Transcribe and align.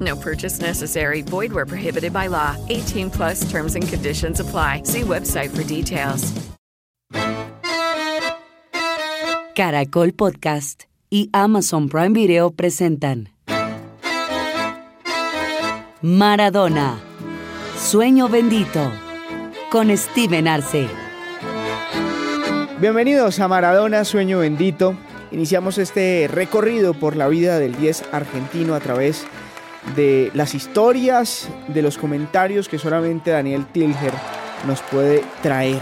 No 0.00 0.16
purchase 0.16 0.60
necessary. 0.60 1.22
Void 1.22 1.52
where 1.52 1.66
prohibited 1.66 2.12
by 2.12 2.26
law. 2.26 2.56
18 2.68 3.10
plus 3.10 3.48
terms 3.50 3.76
and 3.76 3.86
conditions 3.88 4.40
apply. 4.40 4.82
See 4.84 5.02
website 5.02 5.56
for 5.56 5.62
details. 5.62 6.32
Caracol 9.56 10.12
Podcast 10.12 10.82
y 11.08 11.30
Amazon 11.32 11.88
Prime 11.88 12.12
Video 12.12 12.50
presentan 12.50 13.30
Maradona, 16.02 16.98
Sueño 17.78 18.28
Bendito, 18.28 18.92
con 19.70 19.96
Steven 19.96 20.46
Arce. 20.46 20.88
Bienvenidos 22.80 23.40
a 23.40 23.48
Maradona, 23.48 24.04
Sueño 24.04 24.40
Bendito. 24.40 24.94
Iniciamos 25.32 25.78
este 25.78 26.28
recorrido 26.30 26.92
por 26.92 27.16
la 27.16 27.26
vida 27.26 27.58
del 27.58 27.78
10 27.78 28.12
argentino 28.12 28.74
a 28.74 28.80
través 28.80 29.22
de 29.22 29.45
las 30.34 30.54
historias, 30.54 31.48
de 31.68 31.82
los 31.82 31.96
comentarios 31.98 32.68
que 32.68 32.78
solamente 32.78 33.30
Daniel 33.30 33.66
Tilger 33.66 34.12
nos 34.66 34.80
puede 34.82 35.24
traer. 35.42 35.80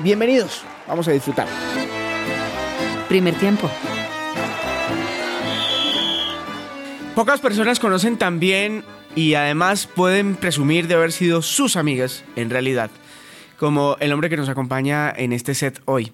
Bienvenidos, 0.00 0.62
vamos 0.86 1.08
a 1.08 1.12
disfrutar. 1.12 1.46
Primer 3.08 3.34
tiempo. 3.34 3.70
Pocas 7.14 7.40
personas 7.40 7.80
conocen 7.80 8.16
tan 8.16 8.38
bien 8.38 8.84
y 9.16 9.34
además 9.34 9.86
pueden 9.86 10.36
presumir 10.36 10.86
de 10.86 10.94
haber 10.94 11.10
sido 11.10 11.42
sus 11.42 11.76
amigas 11.76 12.24
en 12.36 12.50
realidad, 12.50 12.90
como 13.58 13.96
el 13.98 14.12
hombre 14.12 14.30
que 14.30 14.36
nos 14.36 14.48
acompaña 14.48 15.10
en 15.10 15.32
este 15.32 15.54
set 15.54 15.80
hoy, 15.86 16.12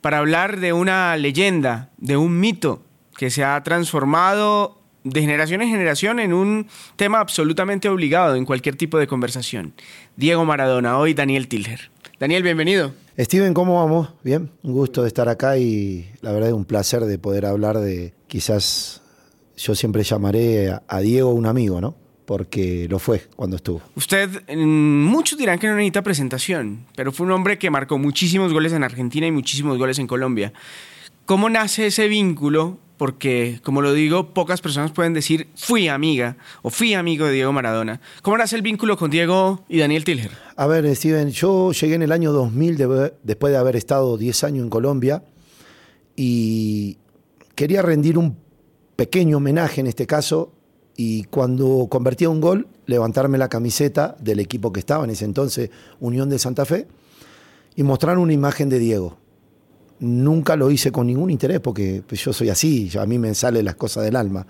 para 0.00 0.18
hablar 0.18 0.58
de 0.58 0.72
una 0.72 1.16
leyenda, 1.16 1.90
de 1.98 2.16
un 2.16 2.40
mito 2.40 2.82
que 3.18 3.30
se 3.30 3.44
ha 3.44 3.62
transformado 3.62 4.75
de 5.06 5.20
generación 5.20 5.62
en 5.62 5.68
generación 5.68 6.18
en 6.18 6.32
un 6.32 6.66
tema 6.96 7.20
absolutamente 7.20 7.88
obligado 7.88 8.34
en 8.34 8.44
cualquier 8.44 8.74
tipo 8.74 8.98
de 8.98 9.06
conversación. 9.06 9.72
Diego 10.16 10.44
Maradona, 10.44 10.98
hoy 10.98 11.14
Daniel 11.14 11.46
Tilger. 11.46 11.90
Daniel, 12.18 12.42
bienvenido. 12.42 12.92
Steven, 13.16 13.54
¿cómo 13.54 13.76
vamos? 13.76 14.08
Bien, 14.24 14.50
un 14.64 14.72
gusto 14.72 15.02
de 15.02 15.08
estar 15.08 15.28
acá 15.28 15.58
y 15.58 16.10
la 16.22 16.32
verdad 16.32 16.48
es 16.48 16.54
un 16.54 16.64
placer 16.64 17.04
de 17.04 17.18
poder 17.18 17.46
hablar 17.46 17.78
de 17.78 18.14
quizás 18.26 19.00
yo 19.56 19.76
siempre 19.76 20.02
llamaré 20.02 20.76
a 20.88 21.00
Diego 21.00 21.32
un 21.32 21.46
amigo, 21.46 21.80
¿no? 21.80 21.96
Porque 22.24 22.88
lo 22.90 22.98
fue 22.98 23.22
cuando 23.36 23.56
estuvo. 23.56 23.82
Usted, 23.94 24.28
muchos 24.56 25.38
dirán 25.38 25.60
que 25.60 25.68
no 25.68 25.76
necesita 25.76 26.02
presentación, 26.02 26.84
pero 26.96 27.12
fue 27.12 27.26
un 27.26 27.32
hombre 27.32 27.58
que 27.58 27.70
marcó 27.70 27.96
muchísimos 27.96 28.52
goles 28.52 28.72
en 28.72 28.82
Argentina 28.82 29.28
y 29.28 29.30
muchísimos 29.30 29.78
goles 29.78 30.00
en 30.00 30.08
Colombia. 30.08 30.52
¿Cómo 31.26 31.48
nace 31.48 31.86
ese 31.86 32.08
vínculo? 32.08 32.78
Porque, 32.96 33.60
como 33.62 33.82
lo 33.82 33.92
digo, 33.92 34.32
pocas 34.32 34.60
personas 34.62 34.90
pueden 34.90 35.12
decir 35.12 35.48
fui 35.54 35.88
amiga 35.88 36.36
o 36.62 36.70
fui 36.70 36.94
amigo 36.94 37.26
de 37.26 37.32
Diego 37.32 37.52
Maradona. 37.52 38.00
¿Cómo 38.22 38.38
nace 38.38 38.56
el 38.56 38.62
vínculo 38.62 38.96
con 38.96 39.10
Diego 39.10 39.64
y 39.68 39.78
Daniel 39.78 40.04
Tilger? 40.04 40.30
A 40.56 40.66
ver, 40.66 40.96
Steven, 40.96 41.30
yo 41.30 41.72
llegué 41.72 41.94
en 41.96 42.02
el 42.02 42.12
año 42.12 42.32
2000 42.32 42.76
de- 42.78 43.12
después 43.22 43.52
de 43.52 43.58
haber 43.58 43.76
estado 43.76 44.16
10 44.16 44.44
años 44.44 44.64
en 44.64 44.70
Colombia 44.70 45.22
y 46.14 46.98
quería 47.54 47.82
rendir 47.82 48.18
un 48.18 48.36
pequeño 48.96 49.36
homenaje 49.38 49.80
en 49.80 49.86
este 49.86 50.06
caso 50.06 50.52
y 50.96 51.24
cuando 51.24 51.88
convertía 51.90 52.30
un 52.30 52.40
gol, 52.40 52.68
levantarme 52.86 53.36
la 53.36 53.48
camiseta 53.50 54.16
del 54.18 54.40
equipo 54.40 54.72
que 54.72 54.80
estaba 54.80 55.04
en 55.04 55.10
ese 55.10 55.26
entonces, 55.26 55.68
Unión 56.00 56.30
de 56.30 56.38
Santa 56.38 56.64
Fe, 56.64 56.86
y 57.74 57.82
mostrar 57.82 58.16
una 58.16 58.32
imagen 58.32 58.70
de 58.70 58.78
Diego. 58.78 59.18
Nunca 59.98 60.56
lo 60.56 60.70
hice 60.70 60.92
con 60.92 61.06
ningún 61.06 61.30
interés 61.30 61.60
porque 61.60 62.02
yo 62.10 62.32
soy 62.32 62.50
así, 62.50 62.90
a 62.98 63.06
mí 63.06 63.18
me 63.18 63.34
salen 63.34 63.64
las 63.64 63.76
cosas 63.76 64.04
del 64.04 64.16
alma. 64.16 64.46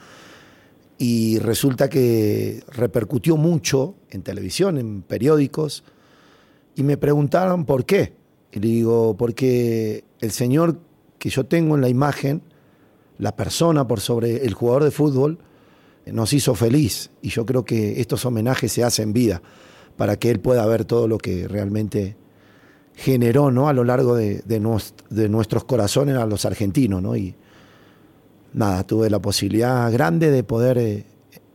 Y 0.99 1.39
resulta 1.39 1.89
que 1.89 2.63
repercutió 2.73 3.37
mucho 3.37 3.95
en 4.11 4.23
televisión, 4.23 4.79
en 4.79 5.03
periódicos, 5.03 5.85
y 6.75 6.83
me 6.83 6.97
preguntaron 6.97 7.65
por 7.65 7.85
qué. 7.85 8.15
Y 8.53 8.61
le 8.61 8.69
digo, 8.69 9.17
porque 9.17 10.05
el 10.21 10.31
señor 10.31 10.81
que 11.19 11.29
yo 11.29 11.45
tengo 11.45 11.75
en 11.75 11.83
la 11.83 11.89
imagen, 11.89 12.43
la 13.19 13.37
persona 13.37 13.87
por 13.87 14.01
sobre 14.01 14.47
el 14.47 14.55
jugador 14.55 14.85
de 14.85 14.91
fútbol, 14.91 15.39
nos 16.07 16.33
hizo 16.33 16.55
feliz. 16.55 17.11
Y 17.21 17.29
yo 17.29 17.45
creo 17.45 17.65
que 17.65 18.01
estos 18.01 18.25
homenajes 18.25 18.73
se 18.73 18.85
hacen 18.85 19.13
vida 19.13 19.43
para 19.97 20.17
que 20.19 20.31
él 20.31 20.41
pueda 20.41 20.65
ver 20.67 20.85
todo 20.85 21.09
lo 21.09 21.19
que 21.19 21.49
realmente 21.49 22.17
generó 22.97 23.51
¿no? 23.53 23.69
a 23.69 23.73
lo 23.73 23.85
largo 23.85 24.17
de, 24.17 24.43
de, 24.47 24.61
nues- 24.61 24.95
de 25.11 25.29
nuestros 25.29 25.65
corazones 25.65 26.17
a 26.17 26.27
los 26.27 26.45
argentinos. 26.45 27.03
¿no? 27.03 27.15
Y 27.17 27.35
nada, 28.53 28.85
tuve 28.85 29.11
la 29.11 29.21
posibilidad 29.21 29.93
grande 29.93 30.31
de 30.31 30.43
poder, 30.43 30.79
eh, 30.79 31.05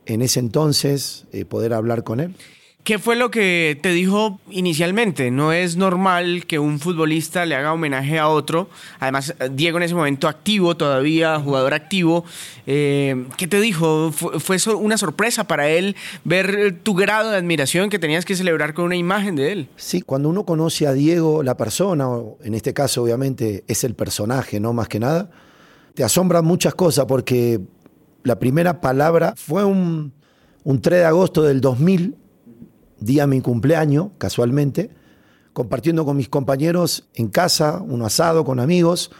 en 0.05 0.21
ese 0.21 0.39
entonces, 0.39 1.25
eh, 1.31 1.43
poder 1.45 1.73
hablar 1.73 2.03
con 2.03 2.19
él. 2.19 2.35
¿Qué 2.83 2.97
fue 2.97 3.15
lo 3.15 3.29
que 3.29 3.77
te 3.79 3.89
dijo 3.89 4.39
inicialmente? 4.49 5.29
No 5.29 5.53
es 5.53 5.77
normal 5.77 6.47
que 6.47 6.57
un 6.57 6.79
futbolista 6.79 7.45
le 7.45 7.53
haga 7.53 7.73
homenaje 7.73 8.17
a 8.17 8.27
otro. 8.27 8.69
Además, 8.99 9.35
Diego 9.51 9.77
en 9.77 9.83
ese 9.83 9.93
momento 9.93 10.27
activo 10.27 10.75
todavía, 10.75 11.39
jugador 11.39 11.75
activo. 11.75 12.25
Eh, 12.65 13.27
¿Qué 13.37 13.45
te 13.45 13.61
dijo? 13.61 14.11
¿Fue, 14.11 14.57
una 14.73 14.97
sorpresa 14.97 15.43
para 15.43 15.69
él 15.69 15.95
ver 16.23 16.79
tu 16.81 16.95
grado 16.95 17.29
de 17.29 17.37
admiración 17.37 17.91
que 17.91 17.99
tenías 17.99 18.25
que 18.25 18.35
celebrar 18.35 18.73
con 18.73 18.85
una 18.85 18.95
imagen 18.95 19.35
de 19.35 19.51
él? 19.51 19.69
Sí, 19.75 20.01
cuando 20.01 20.29
uno 20.29 20.43
conoce 20.43 20.87
a 20.87 20.93
Diego, 20.93 21.43
la 21.43 21.55
persona, 21.57 22.09
o 22.09 22.39
en 22.43 22.55
este 22.55 22.73
caso 22.73 23.03
obviamente 23.03 23.63
es 23.67 23.83
el 23.83 23.93
personaje, 23.93 24.59
no 24.59 24.73
más 24.73 24.87
que 24.87 24.99
nada, 24.99 25.29
te 25.93 26.03
asombran 26.03 26.43
muchas 26.45 26.73
cosas 26.73 27.05
porque 27.05 27.59
la 28.23 28.39
primera 28.39 28.81
palabra 28.81 29.35
fue 29.37 29.65
un, 29.65 30.13
un 30.63 30.81
3 30.81 30.99
de 31.01 31.05
agosto 31.05 31.43
del 31.43 31.61
2000, 31.61 32.15
día 33.01 33.23
de 33.23 33.27
mi 33.27 33.41
cumpleaños, 33.41 34.09
casualmente, 34.17 34.91
compartiendo 35.53 36.05
con 36.05 36.15
mis 36.15 36.29
compañeros 36.29 37.09
en 37.15 37.27
casa, 37.27 37.81
un 37.81 38.01
asado 38.03 38.45
con 38.45 38.59
amigos, 38.59 39.11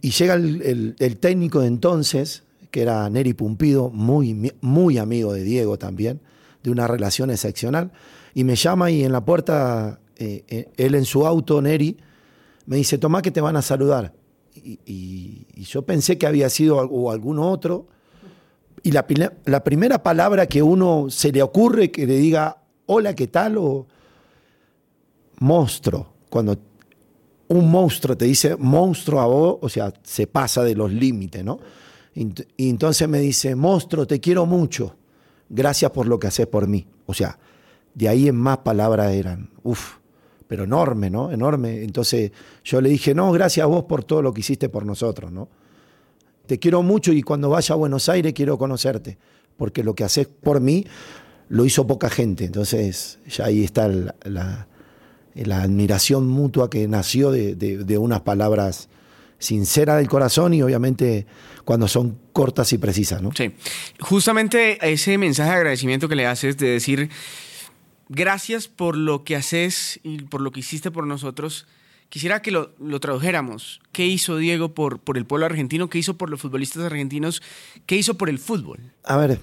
y 0.00 0.10
llega 0.10 0.34
el, 0.34 1.16
técnico 1.18 1.60
de 1.60 1.66
entonces, 1.66 2.44
que 2.70 2.82
era 2.82 3.08
Neri 3.10 3.34
Pumpido, 3.34 3.90
muy, 3.90 4.52
muy 4.60 4.98
amigo 4.98 5.32
de 5.32 5.42
Diego 5.42 5.78
también, 5.78 6.20
de 6.62 6.70
una 6.70 6.86
relación 6.86 7.30
excepcional, 7.30 7.90
y 8.34 8.44
me 8.44 8.54
llama 8.54 8.90
y 8.90 9.02
en 9.02 9.10
la 9.10 9.24
puerta, 9.24 9.98
eh, 10.16 10.44
eh, 10.48 10.68
él 10.76 10.94
en 10.94 11.04
su 11.04 11.26
auto, 11.26 11.60
Neri, 11.60 11.96
me 12.66 12.76
dice, 12.76 12.98
tomá 12.98 13.22
que 13.22 13.30
te 13.30 13.40
van 13.40 13.56
a 13.56 13.62
saludar. 13.62 14.12
Y, 14.54 15.46
yo 15.56 15.82
pensé 15.82 16.18
que 16.18 16.26
había 16.26 16.48
sido 16.50 16.76
o 16.76 17.10
algún 17.10 17.38
otro, 17.38 17.88
y 18.82 18.92
la 18.92 19.64
primera 19.64 20.02
palabra 20.02 20.46
que 20.46 20.62
uno 20.62 21.06
se 21.10 21.32
le 21.32 21.42
ocurre 21.42 21.90
que 21.90 22.06
le 22.06 22.16
diga, 22.16 22.58
hola, 22.88 23.14
¿qué 23.14 23.28
tal? 23.28 23.58
O 23.58 23.86
monstruo. 25.40 26.14
Cuando 26.28 26.56
un 27.48 27.70
monstruo 27.70 28.16
te 28.16 28.24
dice 28.24 28.56
monstruo 28.56 29.20
a 29.20 29.26
vos, 29.26 29.58
o 29.60 29.68
sea, 29.68 29.92
se 30.02 30.26
pasa 30.26 30.62
de 30.64 30.74
los 30.74 30.92
límites, 30.92 31.44
¿no? 31.44 31.58
Y 32.14 32.68
entonces 32.68 33.08
me 33.08 33.20
dice, 33.20 33.54
monstruo, 33.54 34.06
te 34.06 34.18
quiero 34.18 34.44
mucho. 34.44 34.96
Gracias 35.48 35.90
por 35.92 36.06
lo 36.06 36.18
que 36.18 36.26
haces 36.26 36.46
por 36.46 36.66
mí. 36.66 36.86
O 37.06 37.14
sea, 37.14 37.38
de 37.94 38.08
ahí 38.08 38.28
en 38.28 38.36
más 38.36 38.58
palabras 38.58 39.12
eran, 39.12 39.50
uff, 39.62 39.98
pero 40.48 40.64
enorme, 40.64 41.10
¿no? 41.10 41.30
Enorme. 41.30 41.82
Entonces 41.84 42.32
yo 42.64 42.80
le 42.80 42.88
dije, 42.88 43.14
no, 43.14 43.30
gracias 43.30 43.64
a 43.64 43.66
vos 43.66 43.84
por 43.84 44.02
todo 44.02 44.22
lo 44.22 44.32
que 44.34 44.40
hiciste 44.40 44.68
por 44.68 44.84
nosotros, 44.84 45.30
¿no? 45.30 45.48
Te 46.46 46.58
quiero 46.58 46.82
mucho 46.82 47.12
y 47.12 47.22
cuando 47.22 47.50
vaya 47.50 47.74
a 47.74 47.76
Buenos 47.76 48.08
Aires 48.08 48.32
quiero 48.32 48.58
conocerte, 48.58 49.18
porque 49.56 49.84
lo 49.84 49.94
que 49.94 50.04
haces 50.04 50.26
por 50.26 50.60
mí 50.60 50.86
lo 51.48 51.64
hizo 51.64 51.86
poca 51.86 52.10
gente. 52.10 52.44
Entonces 52.44 53.18
ya 53.28 53.46
ahí 53.46 53.64
está 53.64 53.88
la- 53.88 54.66
la 55.34 55.62
admiración 55.62 56.26
mutua 56.26 56.68
que 56.68 56.88
nació 56.88 57.30
de, 57.30 57.54
de, 57.54 57.78
de 57.84 57.98
unas 57.98 58.22
palabras 58.22 58.88
sinceras 59.38 59.98
del 59.98 60.08
corazón 60.08 60.52
y 60.52 60.62
obviamente 60.62 61.26
cuando 61.64 61.86
son 61.86 62.18
cortas 62.32 62.72
y 62.72 62.78
precisas, 62.78 63.22
¿no? 63.22 63.30
Sí. 63.36 63.52
Justamente 64.00 64.78
ese 64.90 65.16
mensaje 65.16 65.50
de 65.50 65.56
agradecimiento 65.56 66.08
que 66.08 66.16
le 66.16 66.26
haces 66.26 66.56
de 66.56 66.66
decir 66.70 67.08
gracias 68.08 68.68
por 68.68 68.96
lo 68.96 69.22
que 69.22 69.36
haces 69.36 70.00
y 70.02 70.22
por 70.22 70.40
lo 70.40 70.50
que 70.50 70.60
hiciste 70.60 70.90
por 70.90 71.06
nosotros. 71.06 71.66
Quisiera 72.08 72.40
que 72.40 72.50
lo, 72.50 72.72
lo 72.80 73.00
tradujéramos. 73.00 73.80
¿Qué 73.92 74.06
hizo 74.06 74.38
Diego 74.38 74.72
por, 74.74 74.98
por 74.98 75.18
el 75.18 75.26
pueblo 75.26 75.44
argentino? 75.46 75.88
¿Qué 75.90 75.98
hizo 75.98 76.16
por 76.16 76.30
los 76.30 76.40
futbolistas 76.40 76.82
argentinos? 76.82 77.42
¿Qué 77.86 77.96
hizo 77.96 78.14
por 78.16 78.30
el 78.30 78.38
fútbol? 78.38 78.80
A 79.04 79.18
ver, 79.18 79.38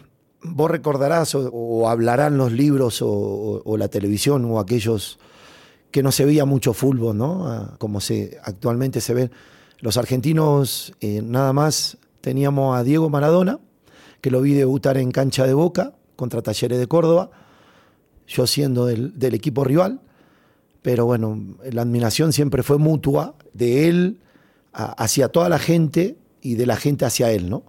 vos 0.47 0.71
recordarás 0.71 1.35
o, 1.35 1.89
hablarán 1.89 2.37
los 2.37 2.51
libros 2.51 2.99
o, 3.01 3.75
la 3.77 3.87
televisión 3.87 4.45
o 4.45 4.59
aquellos 4.59 5.19
que 5.91 6.03
no 6.03 6.11
se 6.11 6.25
veía 6.25 6.45
mucho 6.45 6.73
fútbol, 6.73 7.17
¿no? 7.17 7.47
Ah, 7.47 7.75
como 7.79 8.01
se 8.01 8.37
actualmente 8.43 9.01
se 9.01 9.13
ve. 9.13 9.31
Los 9.79 9.97
argentinos 9.97 10.93
eh, 10.99 11.21
nada 11.23 11.53
más 11.53 11.97
teníamos 12.21 12.77
a 12.77 12.83
Diego 12.83 13.09
Maradona, 13.09 13.59
que 14.21 14.31
lo 14.31 14.41
vi 14.41 14.53
debutar 14.53 14.97
en 14.97 15.11
cancha 15.11 15.45
de 15.45 15.53
Boca 15.53 15.93
contra 16.15 16.41
Talleres 16.41 16.79
de 16.79 16.87
Córdoba, 16.87 17.29
yo 18.27 18.47
siendo 18.47 18.85
del, 18.85 19.13
equipo 19.33 19.63
rival, 19.63 20.01
pero 20.81 21.05
bueno, 21.05 21.39
la 21.71 21.83
admiración 21.83 22.33
siempre 22.33 22.63
fue 22.63 22.77
mutua 22.77 23.35
de 23.53 23.87
él 23.87 24.19
hacia 24.73 25.29
toda 25.29 25.49
la 25.49 25.59
gente 25.59 26.17
y 26.41 26.55
de 26.55 26.65
la 26.65 26.75
gente 26.75 27.05
hacia 27.05 27.31
él, 27.31 27.49
¿no? 27.49 27.63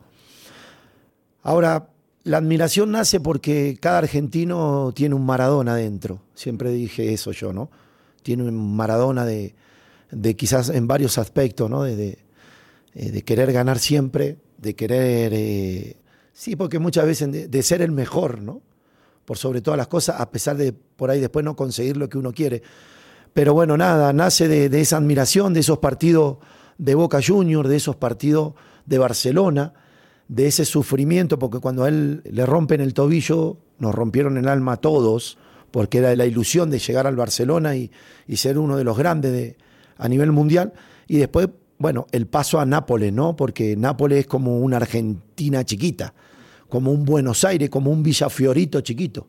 Ahora, 1.43 1.91
la 2.27 2.39
admiración 2.39 2.91
nace 2.91 3.21
porque 3.21 3.79
cada 3.81 3.99
argentino 3.99 4.91
tiene 4.93 5.15
un 5.15 5.25
Maradona 5.25 5.77
dentro. 5.77 6.23
Siempre 6.35 6.73
dije 6.73 7.13
eso 7.13 7.31
yo, 7.31 7.53
¿no? 7.53 7.71
Tiene 8.25 8.43
un 8.43 8.75
Maradona 8.75 9.25
de, 9.25 9.55
de 10.11 10.35
quizás 10.35 10.71
en 10.71 10.89
varios 10.89 11.19
aspectos, 11.19 11.71
¿no? 11.71 11.85
De, 11.85 12.19
eh, 12.97 13.23
querer 13.23 13.53
ganar 13.53 13.79
siempre, 13.79 14.39
de 14.59 14.75
querer. 14.75 15.33
Eh, 15.37 15.97
sí, 16.33 16.57
porque 16.57 16.81
muchas 16.81 17.07
veces 17.07 17.49
de, 17.49 17.63
ser 17.63 17.81
el 17.81 17.93
mejor, 17.93 18.43
¿no? 18.43 18.61
Por 19.25 19.39
sobre 19.39 19.61
todas 19.61 19.79
las 19.79 19.87
cosas, 19.87 20.21
a 20.21 20.29
pesar 20.29 20.57
de 20.57 20.73
por 20.73 21.11
ahí 21.11 21.21
después 21.21 21.45
no 21.45 21.55
conseguir 21.55 21.97
lo 21.97 22.09
que 22.09 22.19
uno 22.19 22.33
quiere. 22.33 22.61
Pero 23.35 23.55
bueno, 23.55 23.77
nada, 23.77 24.13
nace 24.13 24.49
de, 24.49 24.69
de 24.69 24.81
esa 24.81 24.97
admiración, 24.97 25.55
de 25.55 25.61
esos 25.61 25.79
partidos 25.79 26.39
de 26.77 26.97
Boca 26.97 27.21
Juniors, 27.25 27.69
de 27.69 27.77
esos 27.77 27.95
partidos 27.95 28.55
de 28.85 28.99
Barcelona 28.99 29.75
de 30.29 30.47
ese 30.47 30.65
sufrimiento, 30.65 31.39
porque 31.39 31.61
cuando 31.61 31.85
a 31.85 31.89
él 31.89 32.23
le 32.25 32.47
rompen 32.47 32.81
el 32.81 32.95
tobillo, 32.95 33.59
nos 33.79 33.95
rompieron 33.95 34.37
el 34.39 34.49
alma 34.49 34.73
a 34.73 34.77
todos, 34.79 35.39
porque 35.71 35.99
era 35.99 36.15
la 36.17 36.27
ilusión 36.27 36.71
de 36.71 36.79
llegar 36.79 37.07
al 37.07 37.17
Barcelona 37.17 37.77
y, 37.77 37.91
ser 38.35 38.59
uno 38.59 38.77
de 38.77 38.85
los 38.85 38.97
grandes 38.97 39.33
de, 39.33 39.57
a 39.99 40.09
nivel 40.09 40.33
mundial. 40.33 40.73
Y 41.07 41.19
después, 41.19 41.49
bueno, 41.79 42.07
el 42.13 42.27
paso 42.27 42.59
a 42.59 42.67
Nápoles, 42.67 43.13
¿no? 43.13 43.37
Porque 43.37 43.77
Nápoles 43.77 44.21
es 44.21 44.27
como 44.27 44.59
una 44.59 44.79
Argentina 44.79 45.65
chiquita, 45.65 46.15
como 46.69 46.91
un 46.91 47.05
Buenos 47.05 47.45
Aires, 47.45 47.71
como 47.71 47.91
un 47.91 48.03
Villafiorito 48.03 48.81
chiquito. 48.81 49.29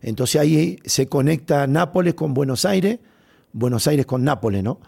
Entonces 0.00 0.40
ahí 0.40 0.78
se 0.84 1.06
conecta 1.06 1.66
Nápoles 1.68 2.14
con 2.14 2.34
Buenos 2.34 2.64
Aires, 2.64 2.98
Buenos 3.52 3.86
Aires 3.86 4.06
con 4.06 4.24
Nápoles, 4.24 4.64
¿no? 4.64 4.80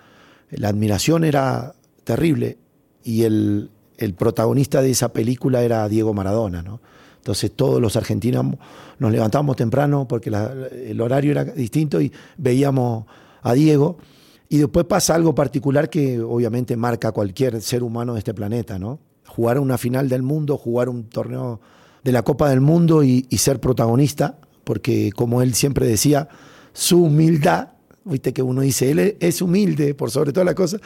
La 0.50 0.68
admiración 0.68 1.24
era 1.24 1.74
terrible 2.04 2.58
y 3.04 3.22
el, 3.22 3.70
el 3.98 4.14
protagonista 4.14 4.82
de 4.82 4.90
esa 4.90 5.12
película 5.12 5.62
era 5.62 5.88
Diego 5.88 6.14
Maradona, 6.14 6.62
¿no? 6.62 6.80
Entonces 7.24 7.52
todos 7.52 7.80
los 7.80 7.96
argentinos 7.96 8.44
nos 8.98 9.10
levantamos 9.10 9.56
temprano 9.56 10.06
porque 10.06 10.30
el 10.30 11.00
horario 11.00 11.30
era 11.30 11.44
distinto 11.44 11.98
y 12.00 12.12
veíamos 12.36 13.06
a 13.42 13.54
Diego. 13.54 13.96
Y 14.50 14.58
después 14.58 14.84
pasa 14.84 15.14
algo 15.14 15.34
particular 15.34 15.88
que 15.88 16.20
obviamente 16.20 16.76
marca 16.76 17.08
a 17.08 17.12
cualquier 17.12 17.62
ser 17.62 17.82
humano 17.82 18.12
de 18.12 18.18
este 18.18 18.34
planeta, 18.34 18.78
¿no? 18.78 18.98
Jugar 19.26 19.58
una 19.58 19.78
final 19.78 20.10
del 20.10 20.22
mundo, 20.22 20.58
jugar 20.58 20.90
un 20.90 21.04
torneo 21.04 21.60
de 22.02 22.12
la 22.12 22.22
Copa 22.22 22.50
del 22.50 22.60
Mundo 22.60 23.02
y, 23.02 23.26
y 23.30 23.38
ser 23.38 23.58
protagonista, 23.58 24.38
porque 24.62 25.10
como 25.12 25.40
él 25.40 25.54
siempre 25.54 25.86
decía, 25.86 26.28
su 26.74 27.04
humildad, 27.04 27.70
viste 28.04 28.34
que 28.34 28.42
uno 28.42 28.60
dice, 28.60 28.90
él 28.90 29.16
es 29.18 29.40
humilde 29.40 29.94
por 29.94 30.10
sobre 30.10 30.32
todas 30.32 30.44
las 30.44 30.54
cosas, 30.54 30.82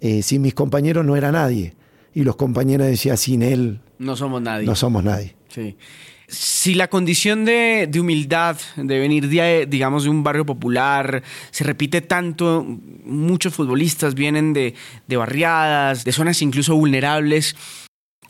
eh, 0.00 0.22
sin 0.22 0.42
mis 0.42 0.52
compañeros 0.52 1.06
no 1.06 1.16
era 1.16 1.32
nadie 1.32 1.74
y 2.14 2.24
los 2.24 2.36
compañeros 2.36 2.86
decían, 2.86 3.16
sin 3.16 3.42
él... 3.42 3.80
No 3.98 4.16
somos 4.16 4.42
nadie. 4.42 4.66
No 4.66 4.74
somos 4.74 5.04
nadie. 5.04 5.34
Sí. 5.48 5.76
Si 6.28 6.74
la 6.74 6.88
condición 6.88 7.44
de, 7.44 7.86
de, 7.90 8.00
humildad, 8.00 8.56
de 8.76 8.98
venir, 8.98 9.28
de, 9.28 9.66
digamos, 9.68 10.04
de 10.04 10.10
un 10.10 10.22
barrio 10.22 10.46
popular, 10.46 11.22
se 11.50 11.64
repite 11.64 12.00
tanto, 12.00 12.64
muchos 13.04 13.54
futbolistas 13.54 14.14
vienen 14.14 14.52
de, 14.52 14.74
de 15.06 15.16
barriadas, 15.16 16.04
de 16.04 16.12
zonas 16.12 16.40
incluso 16.40 16.74
vulnerables, 16.74 17.54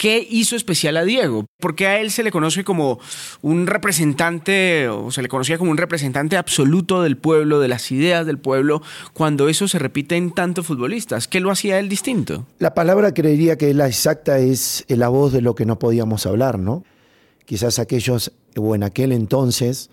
¿Qué 0.03 0.27
hizo 0.29 0.57
especial 0.57 0.97
a 0.97 1.05
Diego? 1.05 1.47
Porque 1.61 1.87
a 1.87 2.01
él 2.01 2.11
se 2.11 2.25
le 2.25 2.33
conoce 2.33 2.65
como 2.65 2.99
un 3.41 3.69
representante, 3.69 4.89
o 4.89 5.13
se 5.13 5.23
le 5.23 5.29
conocía 5.29 5.59
como 5.59 5.71
un 5.71 5.77
representante 5.77 6.37
absoluto 6.37 7.05
del 7.05 7.17
pueblo, 7.17 7.61
de 7.61 7.69
las 7.69 7.93
ideas 7.93 8.27
del 8.27 8.37
pueblo, 8.37 8.83
cuando 9.13 9.49
eso 9.49 9.69
se 9.69 9.79
repite 9.79 10.17
en 10.17 10.33
tantos 10.33 10.67
futbolistas. 10.67 11.29
¿Qué 11.29 11.39
lo 11.39 11.53
hacía 11.53 11.79
él 11.79 11.89
distinto? 11.89 12.49
La 12.59 12.75
palabra 12.75 13.15
creería 13.15 13.57
que 13.57 13.73
la 13.75 13.87
exacta 13.87 14.41
es 14.41 14.85
la 14.89 15.09
voz 15.09 15.33
de 15.33 15.41
lo 15.41 15.55
que 15.55 15.67
no 15.67 15.79
podíamos 15.79 16.27
hablar, 16.27 16.59
¿no? 16.59 16.83
Quizás 17.45 17.79
aquellos, 17.79 18.33
o 18.57 18.75
en 18.75 18.83
aquel 18.83 19.13
entonces, 19.13 19.89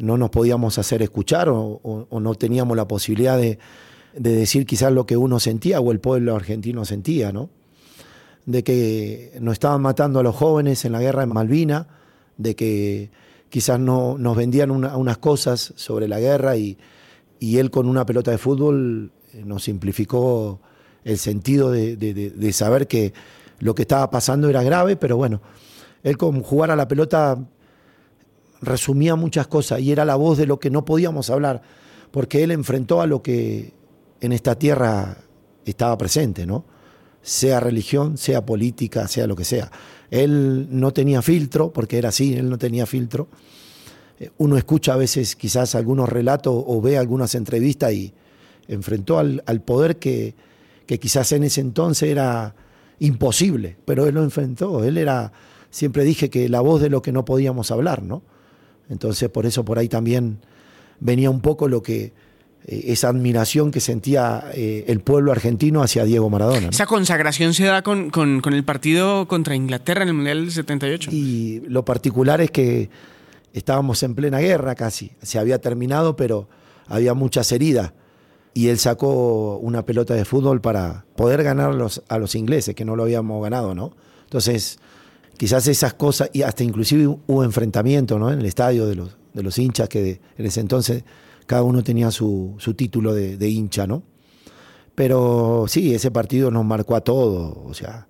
no 0.00 0.18
nos 0.18 0.30
podíamos 0.30 0.80
hacer 0.80 1.00
escuchar 1.00 1.48
o, 1.48 2.08
no 2.10 2.34
teníamos 2.34 2.76
la 2.76 2.88
posibilidad 2.88 3.38
de, 3.38 3.60
de 4.16 4.32
decir 4.32 4.66
quizás 4.66 4.92
lo 4.92 5.06
que 5.06 5.16
uno 5.16 5.38
sentía 5.38 5.78
o 5.78 5.92
el 5.92 6.00
pueblo 6.00 6.34
argentino 6.34 6.84
sentía, 6.84 7.30
¿no? 7.30 7.50
De 8.48 8.64
que 8.64 9.36
nos 9.42 9.52
estaban 9.52 9.82
matando 9.82 10.20
a 10.20 10.22
los 10.22 10.34
jóvenes 10.34 10.86
en 10.86 10.92
la 10.92 11.02
guerra 11.02 11.20
de 11.20 11.26
Malvina, 11.26 11.86
de 12.38 12.56
que 12.56 13.10
quizás 13.50 13.78
no, 13.78 14.16
nos 14.16 14.34
vendían 14.38 14.70
una, 14.70 14.96
unas 14.96 15.18
cosas 15.18 15.74
sobre 15.76 16.08
la 16.08 16.18
guerra 16.18 16.56
y, 16.56 16.78
él 17.40 17.70
con 17.70 17.86
una 17.86 18.06
pelota 18.06 18.30
de 18.30 18.38
fútbol 18.38 19.12
eh, 19.34 19.42
nos 19.44 19.64
simplificó 19.64 20.60
el 21.04 21.18
sentido 21.18 21.70
de, 21.70 21.96
de, 21.96 22.52
saber 22.54 22.88
que 22.88 23.12
lo 23.58 23.74
que 23.74 23.82
estaba 23.82 24.10
pasando 24.10 24.48
era 24.48 24.62
grave, 24.62 24.96
pero 24.96 25.18
bueno, 25.18 25.42
él 26.02 26.16
con 26.16 26.42
jugar 26.42 26.70
a 26.70 26.76
la 26.76 26.88
pelota 26.88 27.38
resumía 28.62 29.14
muchas 29.14 29.46
cosas 29.46 29.80
y 29.80 29.92
era 29.92 30.06
la 30.06 30.16
voz 30.16 30.38
de 30.38 30.46
lo 30.46 30.58
que 30.58 30.70
no 30.70 30.86
podíamos 30.86 31.28
hablar, 31.28 31.60
porque 32.10 32.44
él 32.44 32.50
enfrentó 32.50 33.02
a 33.02 33.06
lo 33.06 33.22
que 33.22 33.74
en 34.22 34.32
esta 34.32 34.58
tierra 34.58 35.18
estaba 35.66 35.98
presente, 35.98 36.46
¿no? 36.46 36.77
Sea 37.28 37.60
religión, 37.60 38.16
sea 38.16 38.46
política, 38.46 39.06
sea 39.06 39.26
lo 39.26 39.36
que 39.36 39.44
sea. 39.44 39.70
Él 40.10 40.66
no 40.70 40.94
tenía 40.94 41.20
filtro, 41.20 41.70
porque 41.74 41.98
era 41.98 42.08
así, 42.08 42.32
él 42.32 42.48
no 42.48 42.56
tenía 42.56 42.86
filtro. 42.86 43.28
Uno 44.38 44.56
escucha 44.56 44.94
a 44.94 44.96
veces 44.96 45.36
quizás 45.36 45.74
algunos 45.74 46.08
relatos 46.08 46.54
o 46.66 46.80
ve 46.80 46.96
algunas 46.96 47.34
entrevistas 47.34 47.92
y 47.92 48.14
enfrentó 48.66 49.18
al, 49.18 49.42
al 49.44 49.60
poder 49.60 49.98
que, 49.98 50.34
que, 50.86 50.98
quizás 50.98 51.30
en 51.32 51.44
ese 51.44 51.60
entonces 51.60 52.08
era 52.08 52.54
imposible, 52.98 53.76
pero 53.84 54.06
él 54.06 54.14
lo 54.14 54.22
enfrentó. 54.22 54.82
Él 54.82 54.96
era, 54.96 55.30
siempre 55.68 56.04
dije 56.04 56.30
que 56.30 56.48
la 56.48 56.62
voz 56.62 56.80
de 56.80 56.88
lo 56.88 57.02
que 57.02 57.12
no 57.12 57.26
podíamos 57.26 57.70
hablar, 57.70 58.02
¿no? 58.02 58.22
Entonces 58.88 59.28
por 59.28 59.44
eso 59.44 59.66
por 59.66 59.78
ahí 59.78 59.90
también 59.90 60.38
venía 60.98 61.28
un 61.28 61.42
poco 61.42 61.68
lo 61.68 61.82
que, 61.82 62.14
esa 62.68 63.08
admiración 63.08 63.70
que 63.70 63.80
sentía 63.80 64.44
eh, 64.52 64.84
el 64.88 65.00
pueblo 65.00 65.32
argentino 65.32 65.82
hacia 65.82 66.04
Diego 66.04 66.28
Maradona. 66.28 66.60
¿no? 66.60 66.70
Esa 66.70 66.86
consagración 66.86 67.54
se 67.54 67.64
da 67.64 67.82
con, 67.82 68.10
con, 68.10 68.40
con, 68.40 68.52
el 68.52 68.62
partido 68.62 69.26
contra 69.26 69.54
Inglaterra 69.54 70.02
en 70.02 70.08
el 70.08 70.14
Mundial 70.14 70.42
del 70.42 70.52
78. 70.52 71.10
Y 71.12 71.62
lo 71.66 71.84
particular 71.84 72.42
es 72.42 72.50
que 72.50 72.90
estábamos 73.54 74.02
en 74.02 74.14
plena 74.14 74.38
guerra 74.38 74.74
casi. 74.74 75.12
Se 75.22 75.38
había 75.38 75.60
terminado, 75.60 76.14
pero 76.14 76.48
había 76.86 77.14
muchas 77.14 77.50
heridas. 77.52 77.92
Y 78.52 78.68
él 78.68 78.78
sacó 78.78 79.56
una 79.56 79.86
pelota 79.86 80.14
de 80.14 80.26
fútbol 80.26 80.60
para 80.60 81.06
poder 81.16 81.42
ganar 81.42 81.74
los, 81.74 82.02
a 82.08 82.18
los 82.18 82.34
ingleses, 82.34 82.74
que 82.74 82.84
no 82.84 82.96
lo 82.96 83.04
habíamos 83.04 83.42
ganado, 83.42 83.74
¿no? 83.74 83.92
Entonces, 84.24 84.78
quizás 85.38 85.66
esas 85.68 85.94
cosas, 85.94 86.28
y 86.34 86.42
hasta 86.42 86.64
inclusive 86.64 87.06
hubo 87.06 87.44
enfrentamiento 87.44 88.18
¿no? 88.18 88.30
en 88.30 88.40
el 88.40 88.46
estadio 88.46 88.86
de 88.86 88.96
los, 88.96 89.16
de 89.32 89.42
los 89.42 89.58
hinchas 89.58 89.88
que 89.88 90.20
en 90.36 90.46
ese 90.46 90.60
entonces 90.60 91.04
cada 91.48 91.62
uno 91.62 91.82
tenía 91.82 92.10
su, 92.10 92.54
su 92.58 92.74
título 92.74 93.14
de, 93.14 93.48
hincha, 93.48 93.86
¿no? 93.86 94.02
Pero 94.94 95.64
sí, 95.66 95.94
ese 95.94 96.10
partido 96.10 96.50
nos 96.50 96.64
marcó 96.64 96.94
a 96.94 97.00
todos, 97.00 97.56
o 97.64 97.72
sea, 97.72 98.06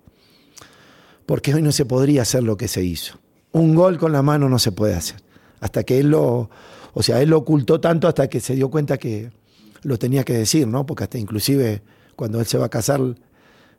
porque 1.25 1.53
hoy 1.53 1.61
no 1.61 1.71
se 1.71 1.85
podría 1.85 2.23
hacer 2.23 2.43
lo 2.43 2.57
que 2.57 2.67
se 2.67 2.83
hizo. 2.83 3.17
Un 3.53 3.75
gol 3.75 3.97
con 3.97 4.11
la 4.11 4.21
mano 4.21 4.49
no 4.49 4.59
se 4.59 4.73
puede 4.73 4.93
hacer. 4.93 5.23
Hasta 5.61 5.83
que 5.83 5.99
él 5.99 6.09
lo, 6.09 6.49
o 6.93 7.01
sea, 7.01 7.21
él 7.21 7.29
lo 7.29 7.37
ocultó 7.37 7.79
tanto 7.79 8.09
hasta 8.09 8.27
que 8.27 8.41
se 8.41 8.55
dio 8.55 8.69
cuenta 8.69 8.97
que 8.97 9.31
lo 9.83 9.97
tenía 9.97 10.25
que 10.25 10.33
decir, 10.33 10.67
¿no? 10.67 10.85
Porque 10.85 11.05
hasta 11.05 11.17
inclusive 11.17 11.81
cuando 12.17 12.41
él 12.41 12.45
se 12.45 12.57
va 12.57 12.65
a 12.65 12.69
casar, 12.69 12.99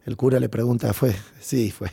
el 0.07 0.17
cura 0.17 0.41
le 0.41 0.49
pregunta, 0.49 0.95
¿fue? 0.95 1.15
Sí, 1.39 1.71
fue. 1.71 1.91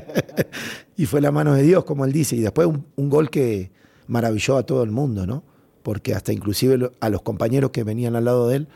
y 0.96 1.04
fue 1.04 1.20
la 1.20 1.30
mano 1.30 1.52
de 1.52 1.62
Dios, 1.62 1.84
como 1.84 2.06
él 2.06 2.12
dice, 2.12 2.36
y 2.36 2.40
después 2.40 2.68
un 2.96 3.10
gol 3.10 3.28
que 3.28 3.70
maravilló 4.06 4.56
a 4.56 4.62
todo 4.62 4.82
el 4.82 4.90
mundo, 4.90 5.26
¿no? 5.26 5.44
Porque 5.82 6.14
hasta 6.14 6.32
inclusive 6.32 6.90
a 7.00 7.08
los 7.08 7.22
compañeros 7.22 7.70
que 7.70 7.84
venían 7.84 8.16
al 8.16 8.24
lado 8.24 8.48
de 8.48 8.56
él, 8.56 8.68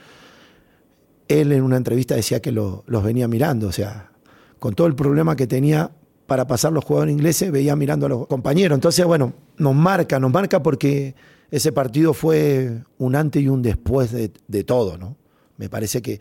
él 1.29 1.53
en 1.53 1.63
una 1.63 1.77
entrevista 1.77 2.15
decía 2.15 2.41
que 2.41 2.53
lo- 2.53 2.85
los 2.87 3.03
venía 3.03 3.29
mirando, 3.29 3.69
o 3.69 3.73
sea, 3.73 4.11
con 4.59 4.75
todo 4.75 4.87
el 4.87 4.95
problema 4.95 5.37
que 5.37 5.47
tenía 5.47 5.91
para 6.27 6.47
pasar 6.47 6.73
los 6.73 6.85
jugadores 6.85 7.13
ingleses, 7.13 7.51
veía 7.53 7.77
mirando 7.77 8.07
a 8.07 8.09
los 8.09 8.27
compañeros. 8.27 8.77
Entonces, 8.77 9.05
bueno, 9.05 9.35
nos 9.59 9.75
marca, 9.75 10.19
nos 10.19 10.33
marca 10.33 10.63
porque 10.63 11.15
ese 11.51 11.71
partido 11.73 12.15
fue 12.15 12.83
un 12.99 13.15
antes 13.15 13.43
y 13.43 13.49
un 13.49 13.61
después 13.63 14.11
de, 14.13 14.33
de 14.49 14.65
todo, 14.65 14.97
¿no? 14.97 15.17
Me 15.59 15.69
parece 15.69 16.01
que 16.03 16.21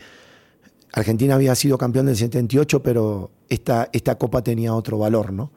Argentina 0.92 1.36
había 1.36 1.56
sido 1.56 1.78
campeón 1.78 2.06
del 2.06 2.18
78, 2.18 2.84
pero 2.84 3.32
esta, 3.50 3.90
esta 3.94 4.16
copa 4.16 4.44
tenía 4.44 4.76
otro 4.76 4.98
valor, 4.98 5.32
¿no? 5.32 5.52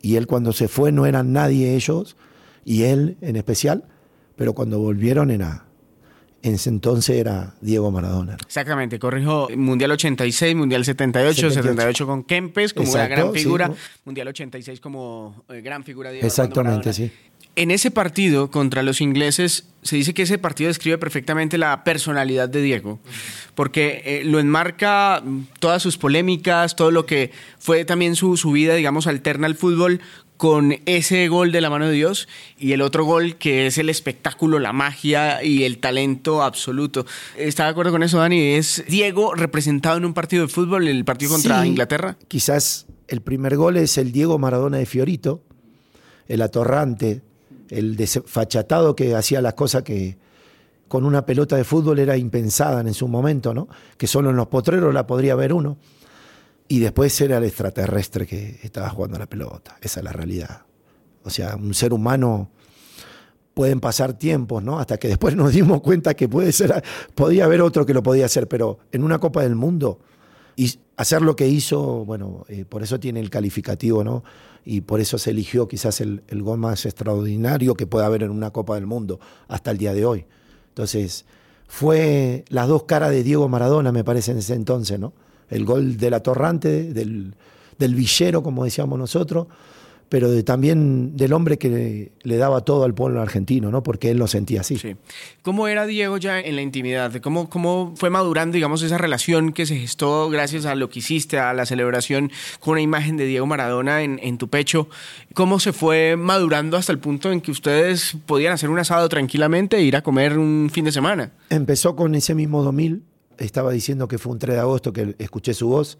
Y 0.00 0.16
él 0.16 0.26
cuando 0.26 0.52
se 0.52 0.68
fue 0.68 0.92
no 0.92 1.04
eran 1.06 1.32
nadie 1.32 1.74
ellos, 1.74 2.16
y 2.64 2.84
él 2.84 3.16
en 3.20 3.36
especial, 3.36 3.84
pero 4.36 4.52
cuando 4.52 4.78
volvieron 4.78 5.30
era, 5.30 5.64
en 6.42 6.54
ese 6.54 6.68
entonces 6.68 7.16
era 7.16 7.54
Diego 7.60 7.90
Maradona. 7.90 8.36
Exactamente, 8.44 8.98
corrijo. 8.98 9.48
Mundial 9.56 9.92
86, 9.92 10.54
Mundial 10.54 10.84
78, 10.84 11.34
78. 11.34 11.62
78 11.62 12.06
con 12.06 12.22
Kempes 12.24 12.74
como 12.74 12.90
una 12.90 13.04
Exacto, 13.04 13.22
gran 13.22 13.34
sí, 13.34 13.38
figura, 13.40 13.68
¿no? 13.68 13.76
Mundial 14.04 14.28
86 14.28 14.80
como 14.80 15.44
eh, 15.48 15.62
gran 15.62 15.84
figura 15.84 16.10
Diego 16.10 16.26
Exactamente, 16.26 16.92
sí. 16.92 17.10
En 17.56 17.70
ese 17.70 17.92
partido 17.92 18.50
contra 18.50 18.82
los 18.82 19.00
ingleses, 19.00 19.68
se 19.82 19.94
dice 19.94 20.12
que 20.12 20.22
ese 20.22 20.38
partido 20.38 20.68
describe 20.68 20.98
perfectamente 20.98 21.56
la 21.56 21.84
personalidad 21.84 22.48
de 22.48 22.60
Diego, 22.60 22.98
porque 23.54 24.02
eh, 24.04 24.22
lo 24.24 24.40
enmarca 24.40 25.22
mm, 25.24 25.46
todas 25.60 25.80
sus 25.80 25.96
polémicas, 25.96 26.74
todo 26.74 26.90
lo 26.90 27.06
que 27.06 27.30
fue 27.60 27.84
también 27.84 28.16
su, 28.16 28.36
su 28.36 28.50
vida, 28.50 28.74
digamos, 28.74 29.06
alterna 29.06 29.46
al 29.46 29.54
fútbol 29.54 30.00
con 30.44 30.76
ese 30.84 31.26
gol 31.28 31.52
de 31.52 31.62
la 31.62 31.70
mano 31.70 31.86
de 31.86 31.92
Dios 31.92 32.28
y 32.58 32.72
el 32.72 32.82
otro 32.82 33.06
gol 33.06 33.36
que 33.36 33.66
es 33.66 33.78
el 33.78 33.88
espectáculo, 33.88 34.58
la 34.58 34.74
magia 34.74 35.42
y 35.42 35.64
el 35.64 35.78
talento 35.78 36.42
absoluto. 36.42 37.06
¿Está 37.34 37.64
de 37.64 37.70
acuerdo 37.70 37.92
con 37.92 38.02
eso, 38.02 38.18
Dani? 38.18 38.38
¿Es 38.38 38.84
Diego 38.86 39.34
representado 39.34 39.96
en 39.96 40.04
un 40.04 40.12
partido 40.12 40.42
de 40.42 40.48
fútbol, 40.52 40.86
el 40.86 41.02
partido 41.06 41.32
contra 41.32 41.62
Sí, 41.62 41.68
Inglaterra? 41.68 42.18
Quizás 42.28 42.84
el 43.08 43.22
primer 43.22 43.56
gol 43.56 43.78
es 43.78 43.96
el 43.96 44.12
Diego 44.12 44.38
Maradona 44.38 44.76
de 44.76 44.84
Fiorito, 44.84 45.40
el 46.28 46.42
atorrante, 46.42 47.22
el 47.70 47.96
desfachatado 47.96 48.94
que 48.94 49.14
hacía 49.14 49.40
las 49.40 49.54
cosas 49.54 49.82
que 49.82 50.18
con 50.88 51.06
una 51.06 51.24
pelota 51.24 51.56
de 51.56 51.64
fútbol 51.64 52.00
era 52.00 52.18
impensada 52.18 52.82
en 52.82 52.92
su 52.92 53.08
momento, 53.08 53.54
¿no? 53.54 53.66
Que 53.96 54.06
solo 54.06 54.28
en 54.28 54.36
los 54.36 54.48
potreros 54.48 54.92
la 54.92 55.06
podría 55.06 55.36
ver 55.36 55.54
uno. 55.54 55.78
Y 56.66 56.80
después 56.80 57.20
era 57.20 57.38
el 57.38 57.44
extraterrestre 57.44 58.26
que 58.26 58.58
estaba 58.62 58.88
jugando 58.88 59.18
la 59.18 59.26
pelota. 59.26 59.76
Esa 59.80 60.00
es 60.00 60.04
la 60.04 60.12
realidad. 60.12 60.62
O 61.22 61.30
sea, 61.30 61.56
un 61.56 61.74
ser 61.74 61.92
humano 61.92 62.50
pueden 63.54 63.80
pasar 63.80 64.14
tiempos, 64.14 64.62
¿no? 64.62 64.78
Hasta 64.78 64.98
que 64.98 65.08
después 65.08 65.36
nos 65.36 65.52
dimos 65.52 65.80
cuenta 65.80 66.14
que 66.14 66.28
puede 66.28 66.52
ser, 66.52 66.82
podía 67.14 67.44
haber 67.44 67.62
otro 67.62 67.86
que 67.86 67.94
lo 67.94 68.02
podía 68.02 68.26
hacer, 68.26 68.48
pero 68.48 68.78
en 68.92 69.04
una 69.04 69.18
Copa 69.18 69.42
del 69.42 69.54
Mundo 69.54 70.00
y 70.56 70.78
hacer 70.96 71.22
lo 71.22 71.36
que 71.36 71.48
hizo, 71.48 72.04
bueno, 72.04 72.44
eh, 72.48 72.64
por 72.64 72.82
eso 72.82 73.00
tiene 73.00 73.20
el 73.20 73.30
calificativo, 73.30 74.04
¿no? 74.04 74.22
Y 74.64 74.82
por 74.82 75.00
eso 75.00 75.18
se 75.18 75.30
eligió 75.30 75.68
quizás 75.68 76.00
el, 76.00 76.22
el 76.28 76.42
gol 76.42 76.58
más 76.58 76.86
extraordinario 76.86 77.74
que 77.74 77.86
pueda 77.86 78.06
haber 78.06 78.22
en 78.22 78.30
una 78.30 78.50
Copa 78.50 78.76
del 78.76 78.86
Mundo 78.86 79.20
hasta 79.48 79.70
el 79.70 79.78
día 79.78 79.92
de 79.92 80.06
hoy. 80.06 80.26
Entonces, 80.68 81.26
fue 81.66 82.44
las 82.48 82.68
dos 82.68 82.84
caras 82.84 83.10
de 83.10 83.22
Diego 83.22 83.48
Maradona, 83.48 83.92
me 83.92 84.04
parece, 84.04 84.32
en 84.32 84.38
ese 84.38 84.54
entonces, 84.54 84.98
¿no? 84.98 85.12
El 85.50 85.64
gol 85.64 85.96
del 85.96 86.14
atorrante, 86.14 86.92
del, 86.92 87.34
del 87.78 87.94
villero, 87.94 88.42
como 88.42 88.64
decíamos 88.64 88.98
nosotros, 88.98 89.46
pero 90.10 90.30
de- 90.30 90.42
también 90.44 91.16
del 91.16 91.32
hombre 91.32 91.56
que 91.58 91.68
le, 91.70 92.12
le 92.22 92.36
daba 92.36 92.60
todo 92.60 92.84
al 92.84 92.94
pueblo 92.94 93.20
argentino, 93.22 93.70
¿no? 93.70 93.82
Porque 93.82 94.10
él 94.10 94.18
lo 94.18 94.26
sentía 94.28 94.60
así. 94.60 94.76
Sí. 94.76 94.94
¿Cómo 95.42 95.66
era 95.66 95.86
Diego 95.86 96.18
ya 96.18 96.38
en 96.38 96.54
la 96.56 96.62
intimidad? 96.62 97.12
¿Cómo, 97.20 97.48
¿Cómo 97.48 97.94
fue 97.96 98.10
madurando, 98.10 98.54
digamos, 98.54 98.82
esa 98.82 98.98
relación 98.98 99.52
que 99.52 99.66
se 99.66 99.76
gestó 99.76 100.28
gracias 100.28 100.66
a 100.66 100.74
lo 100.74 100.88
que 100.88 100.98
hiciste, 101.00 101.38
a 101.38 101.52
la 101.54 101.66
celebración 101.66 102.30
con 102.60 102.72
una 102.72 102.82
imagen 102.82 103.16
de 103.16 103.24
Diego 103.26 103.46
Maradona 103.46 104.02
en, 104.02 104.20
en 104.22 104.38
tu 104.38 104.48
pecho? 104.48 104.88
¿Cómo 105.32 105.58
se 105.58 105.72
fue 105.72 106.16
madurando 106.16 106.76
hasta 106.76 106.92
el 106.92 106.98
punto 106.98 107.32
en 107.32 107.40
que 107.40 107.50
ustedes 107.50 108.16
podían 108.26 108.52
hacer 108.52 108.68
un 108.70 108.78
asado 108.78 109.08
tranquilamente 109.08 109.78
e 109.78 109.82
ir 109.82 109.96
a 109.96 110.02
comer 110.02 110.38
un 110.38 110.68
fin 110.72 110.84
de 110.84 110.92
semana? 110.92 111.32
Empezó 111.50 111.96
con 111.96 112.14
ese 112.14 112.34
mismo 112.34 112.62
2000, 112.62 113.02
estaba 113.38 113.70
diciendo 113.70 114.08
que 114.08 114.18
fue 114.18 114.32
un 114.32 114.38
3 114.38 114.56
de 114.56 114.60
agosto 114.60 114.92
que 114.92 115.14
escuché 115.18 115.54
su 115.54 115.68
voz, 115.68 115.98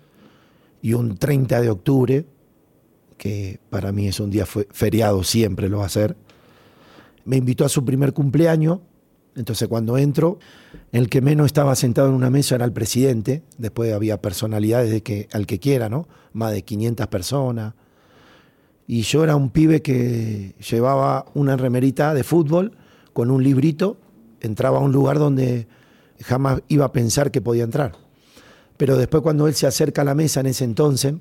y 0.85 0.93
un 0.93 1.17
30 1.17 1.63
de 1.63 1.71
octubre, 1.71 2.27
que 3.17 3.59
para 3.71 3.91
mí 3.91 4.07
es 4.07 4.21
un 4.21 4.31
día 4.31 4.45
feriado, 4.45 5.25
siempre 5.25 5.71
lo 5.71 5.79
va 5.79 5.87
a 5.87 5.89
ser. 5.89 6.15
Me 7.25 7.37
invitó 7.37 7.65
a 7.65 7.71
su 7.71 7.87
primer 7.87 8.13
cumpleaños, 8.13 8.81
entonces 9.35 9.67
cuando 9.67 9.97
entro, 9.97 10.39
el 10.93 11.09
que 11.09 11.23
menos 11.23 11.47
estaba 11.47 11.75
sentado 11.75 12.09
en 12.09 12.15
una 12.15 12.29
mesa 12.29 12.57
era 12.57 12.67
el 12.67 12.73
presidente, 12.73 13.43
después 13.57 13.95
había 13.95 14.21
personalidades 14.21 14.91
de 14.91 15.03
que, 15.03 15.27
al 15.33 15.47
que 15.47 15.59
quiera, 15.59 15.89
¿no? 15.89 16.07
Más 16.35 16.53
de 16.53 16.63
500 16.63 17.07
personas. 17.07 17.73
Y 18.87 19.03
yo 19.03 19.25
era 19.25 19.37
un 19.37 19.49
pibe 19.49 19.81
que 19.81 20.55
llevaba 20.71 21.25
una 21.33 21.57
remerita 21.57 22.13
de 22.13 22.25
fútbol 22.25 22.77
con 23.15 23.31
un 23.31 23.43
librito, 23.43 23.97
entraba 24.43 24.79
a 24.79 24.83
un 24.83 24.93
lugar 24.93 25.19
donde 25.19 25.67
jamás 26.25 26.63
iba 26.69 26.85
a 26.85 26.93
pensar 26.93 27.31
que 27.31 27.41
podía 27.41 27.65
entrar. 27.65 27.93
Pero 28.77 28.97
después 28.97 29.23
cuando 29.23 29.47
él 29.47 29.55
se 29.55 29.67
acerca 29.67 30.03
a 30.03 30.05
la 30.05 30.15
mesa 30.15 30.41
en 30.41 30.47
ese 30.47 30.65
entonces, 30.65 31.15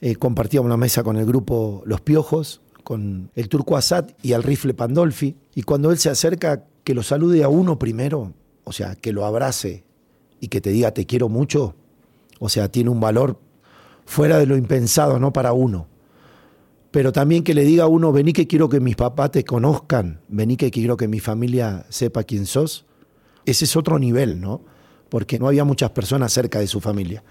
eh, 0.00 0.16
compartíamos 0.16 0.66
una 0.66 0.76
mesa 0.76 1.02
con 1.02 1.16
el 1.16 1.26
grupo 1.26 1.82
Los 1.84 2.00
Piojos, 2.00 2.60
con 2.84 3.30
el 3.34 3.48
turco 3.48 3.76
Assad 3.76 4.10
y 4.22 4.32
el 4.32 4.42
rifle 4.42 4.74
Pandolfi, 4.74 5.36
y 5.54 5.62
cuando 5.62 5.90
él 5.90 5.98
se 5.98 6.10
acerca, 6.10 6.64
que 6.84 6.94
lo 6.94 7.02
salude 7.02 7.42
a 7.42 7.48
uno 7.48 7.78
primero, 7.78 8.32
o 8.64 8.72
sea, 8.72 8.94
que 8.94 9.12
lo 9.12 9.26
abrace 9.26 9.84
y 10.40 10.48
que 10.48 10.60
te 10.60 10.70
diga 10.70 10.92
te 10.92 11.04
quiero 11.04 11.28
mucho, 11.28 11.74
o 12.38 12.48
sea, 12.48 12.68
tiene 12.68 12.90
un 12.90 13.00
valor 13.00 13.38
fuera 14.06 14.38
de 14.38 14.46
lo 14.46 14.56
impensado, 14.56 15.18
no 15.18 15.32
para 15.32 15.52
uno. 15.52 15.86
Pero 16.90 17.12
también 17.12 17.44
que 17.44 17.52
le 17.52 17.64
diga 17.64 17.84
a 17.84 17.88
uno, 17.88 18.12
vení 18.12 18.32
que 18.32 18.46
quiero 18.46 18.68
que 18.68 18.80
mis 18.80 18.96
papás 18.96 19.32
te 19.32 19.44
conozcan, 19.44 20.20
vení 20.28 20.56
que 20.56 20.70
quiero 20.70 20.96
que 20.96 21.08
mi 21.08 21.20
familia 21.20 21.84
sepa 21.90 22.24
quién 22.24 22.46
sos. 22.46 22.86
Ese 23.48 23.64
es 23.64 23.76
otro 23.76 23.98
nivel, 23.98 24.40
¿no? 24.40 24.60
Porque 25.08 25.38
no 25.38 25.48
había 25.48 25.64
muchas 25.64 25.90
personas 25.90 26.32
cerca 26.32 26.58
de 26.58 26.66
su 26.66 26.80
familia. 26.80 27.24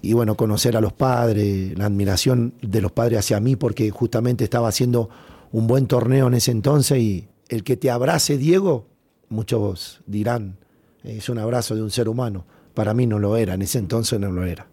Y 0.00 0.14
bueno, 0.14 0.34
conocer 0.34 0.78
a 0.78 0.80
los 0.80 0.94
padres, 0.94 1.76
la 1.76 1.86
admiración 1.86 2.54
de 2.62 2.80
los 2.80 2.90
padres 2.92 3.18
hacia 3.18 3.38
mí, 3.38 3.54
porque 3.54 3.90
justamente 3.90 4.44
estaba 4.44 4.68
haciendo 4.68 5.10
un 5.52 5.66
buen 5.66 5.86
torneo 5.86 6.28
en 6.28 6.34
ese 6.34 6.52
entonces 6.52 6.98
y 6.98 7.28
el 7.50 7.64
que 7.64 7.76
te 7.76 7.90
abrace, 7.90 8.38
Diego, 8.38 8.86
muchos 9.28 10.00
dirán, 10.06 10.56
es 11.04 11.28
un 11.28 11.38
abrazo 11.38 11.74
de 11.74 11.82
un 11.82 11.90
ser 11.90 12.08
humano. 12.08 12.46
Para 12.72 12.94
mí 12.94 13.06
no 13.06 13.18
lo 13.18 13.36
era, 13.36 13.52
en 13.52 13.62
ese 13.62 13.78
entonces 13.78 14.18
no 14.18 14.30
lo 14.30 14.44
era. 14.44 14.68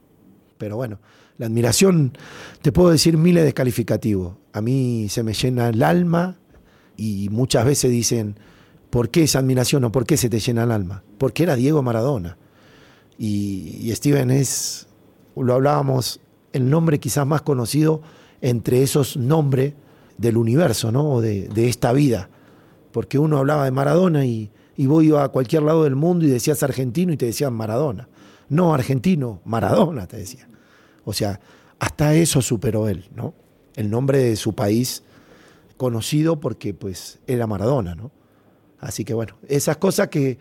Pero 0.58 0.78
bueno, 0.78 1.00
la 1.38 1.48
admiración, 1.48 2.18
te 2.62 2.72
puedo 2.72 2.90
decir 2.90 3.18
miles 3.18 3.44
de 3.44 3.54
calificativos. 3.54 4.36
A 4.54 4.62
mí 4.62 5.08
se 5.10 5.24
me 5.24 5.34
llena 5.34 5.68
el 5.68 5.84
alma 5.84 6.38
y 6.96 7.28
muchas 7.32 7.66
veces 7.66 7.92
dicen, 7.92 8.38
¿por 8.90 9.10
qué 9.10 9.24
esa 9.24 9.40
admiración 9.40 9.84
o 9.84 9.92
por 9.92 10.06
qué 10.06 10.18
se 10.18 10.30
te 10.30 10.40
llena 10.40 10.64
el 10.64 10.72
alma? 10.72 11.04
Porque 11.18 11.44
era 11.44 11.56
Diego 11.56 11.82
Maradona. 11.82 12.38
Y, 13.18 13.92
Steven 13.96 14.32
es, 14.32 14.88
lo 15.36 15.54
hablábamos, 15.54 16.20
el 16.54 16.70
nombre 16.70 17.00
quizás 17.00 17.26
más 17.26 17.42
conocido 17.42 18.02
entre 18.42 18.84
esos 18.84 19.18
nombres 19.18 19.74
del 20.18 20.38
universo, 20.38 20.92
¿no? 20.92 21.10
O 21.10 21.22
de, 21.22 21.48
de 21.48 21.68
esta 21.68 21.94
vida. 21.94 22.30
Porque 22.92 23.20
uno 23.20 23.38
hablaba 23.38 23.66
de 23.66 23.72
Maradona 23.72 24.26
y, 24.26 24.52
y 24.76 24.86
vos 24.86 25.04
ibas 25.04 25.26
a 25.26 25.30
cualquier 25.30 25.64
lado 25.64 25.84
del 25.84 25.96
mundo 25.96 26.26
y 26.26 26.30
decías 26.30 26.62
argentino 26.64 27.12
y 27.12 27.18
te 27.18 27.26
decían 27.26 27.54
Maradona. 27.54 28.08
No 28.50 28.74
argentino, 28.74 29.42
Maradona, 29.44 30.08
te 30.08 30.18
decía. 30.18 30.48
O 31.04 31.14
sea, 31.14 31.40
hasta 31.80 32.14
eso 32.16 32.42
superó 32.42 32.88
él, 32.88 33.10
¿no? 33.16 33.34
El 33.76 33.90
nombre 33.90 34.20
de 34.20 34.36
su 34.36 34.54
país 34.54 35.04
conocido 35.78 36.40
porque 36.40 36.74
pues 36.74 37.20
era 37.28 37.48
Maradona, 37.48 37.96
¿no? 37.96 38.12
Así 38.80 39.04
que 39.06 39.14
bueno, 39.14 39.36
esas 39.48 39.78
cosas 39.78 40.10
que 40.10 40.38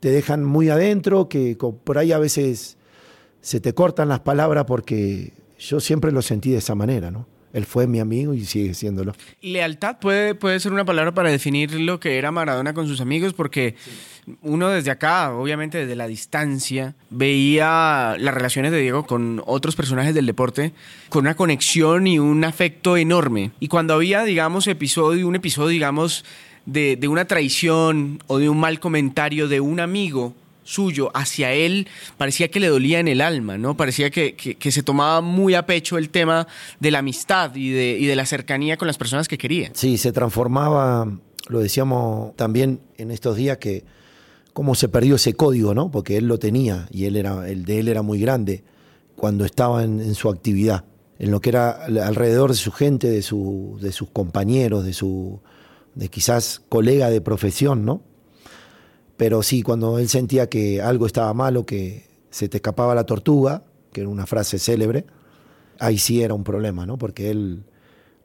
te 0.00 0.10
dejan 0.10 0.44
muy 0.44 0.68
adentro, 0.68 1.28
que 1.28 1.56
por 1.56 1.98
ahí 1.98 2.12
a 2.12 2.18
veces 2.18 2.76
se 3.40 3.60
te 3.60 3.74
cortan 3.74 4.08
las 4.08 4.20
palabras 4.20 4.64
porque 4.66 5.32
yo 5.58 5.80
siempre 5.80 6.12
lo 6.12 6.22
sentí 6.22 6.50
de 6.50 6.58
esa 6.58 6.74
manera, 6.74 7.10
¿no? 7.10 7.26
Él 7.52 7.64
fue 7.64 7.86
mi 7.86 8.00
amigo 8.00 8.34
y 8.34 8.44
sigue 8.44 8.74
siéndolo. 8.74 9.14
Lealtad 9.40 9.98
puede, 9.98 10.34
puede 10.34 10.60
ser 10.60 10.74
una 10.74 10.84
palabra 10.84 11.14
para 11.14 11.30
definir 11.30 11.72
lo 11.72 11.98
que 11.98 12.18
era 12.18 12.30
Maradona 12.30 12.74
con 12.74 12.86
sus 12.86 13.00
amigos, 13.00 13.32
porque 13.32 13.76
uno 14.42 14.68
desde 14.68 14.90
acá, 14.90 15.32
obviamente 15.32 15.78
desde 15.78 15.96
la 15.96 16.06
distancia, 16.06 16.96
veía 17.08 18.14
las 18.18 18.34
relaciones 18.34 18.72
de 18.72 18.80
Diego 18.80 19.06
con 19.06 19.42
otros 19.46 19.74
personajes 19.74 20.14
del 20.14 20.26
deporte 20.26 20.74
con 21.08 21.24
una 21.24 21.34
conexión 21.34 22.06
y 22.06 22.18
un 22.18 22.44
afecto 22.44 22.98
enorme. 22.98 23.52
Y 23.58 23.68
cuando 23.68 23.94
había, 23.94 24.24
digamos, 24.24 24.66
episodio, 24.66 25.26
un 25.26 25.36
episodio, 25.36 25.68
digamos, 25.68 26.26
de, 26.66 26.96
de 26.96 27.08
una 27.08 27.24
traición 27.26 28.18
o 28.26 28.38
de 28.38 28.48
un 28.48 28.58
mal 28.58 28.80
comentario 28.80 29.48
de 29.48 29.60
un 29.60 29.80
amigo 29.80 30.34
suyo 30.64 31.10
hacia 31.14 31.52
él 31.52 31.86
parecía 32.18 32.48
que 32.48 32.58
le 32.58 32.66
dolía 32.66 32.98
en 32.98 33.06
el 33.06 33.20
alma, 33.20 33.56
¿no? 33.56 33.76
Parecía 33.76 34.10
que, 34.10 34.34
que- 34.34 34.72
se 34.72 34.82
tomaba 34.82 35.20
muy 35.20 35.54
a 35.54 35.64
pecho 35.64 35.96
el 35.96 36.10
tema 36.10 36.48
de 36.80 36.90
la 36.90 36.98
amistad 36.98 37.54
y 37.54 37.70
de, 37.70 37.96
y 38.00 38.06
de 38.06 38.16
la 38.16 38.26
cercanía 38.26 38.76
con 38.76 38.88
las 38.88 38.98
personas 38.98 39.28
que 39.28 39.38
quería. 39.38 39.70
Sí, 39.74 39.96
se 39.96 40.10
transformaba 40.12 41.08
lo 41.48 41.60
decíamos 41.60 42.34
también 42.34 42.80
en 42.98 43.12
estos 43.12 43.36
días 43.36 43.58
que 43.58 43.84
cómo 44.52 44.74
se 44.74 44.88
perdió 44.88 45.14
ese 45.14 45.34
código, 45.34 45.72
¿no? 45.74 45.92
Porque 45.92 46.16
él 46.16 46.26
lo 46.26 46.38
tenía 46.40 46.88
y 46.90 47.04
él 47.04 47.14
era, 47.14 47.48
el 47.48 47.64
de 47.64 47.78
él 47.78 47.86
era 47.88 48.02
muy 48.02 48.18
grande 48.18 48.64
cuando 49.14 49.44
estaba 49.44 49.84
en, 49.84 50.00
en 50.00 50.16
su 50.16 50.28
actividad, 50.28 50.84
en 51.20 51.30
lo 51.30 51.40
que 51.40 51.50
era 51.50 51.70
alrededor 51.84 52.50
de 52.50 52.56
su 52.56 52.72
gente, 52.72 53.08
de, 53.08 53.22
su, 53.22 53.78
de 53.80 53.92
sus 53.92 54.08
compañeros, 54.10 54.84
de 54.84 54.92
su 54.92 55.38
de 55.96 56.08
quizás 56.08 56.62
colega 56.68 57.10
de 57.10 57.20
profesión, 57.20 57.84
¿no? 57.84 58.02
Pero 59.16 59.42
sí, 59.42 59.62
cuando 59.62 59.98
él 59.98 60.08
sentía 60.08 60.48
que 60.48 60.80
algo 60.80 61.06
estaba 61.06 61.32
malo, 61.34 61.64
que 61.66 62.04
se 62.30 62.48
te 62.48 62.58
escapaba 62.58 62.94
la 62.94 63.04
tortuga, 63.04 63.64
que 63.92 64.02
era 64.02 64.10
una 64.10 64.26
frase 64.26 64.58
célebre, 64.58 65.06
ahí 65.80 65.98
sí 65.98 66.22
era 66.22 66.34
un 66.34 66.44
problema, 66.44 66.84
¿no? 66.86 66.98
Porque 66.98 67.30
él 67.30 67.64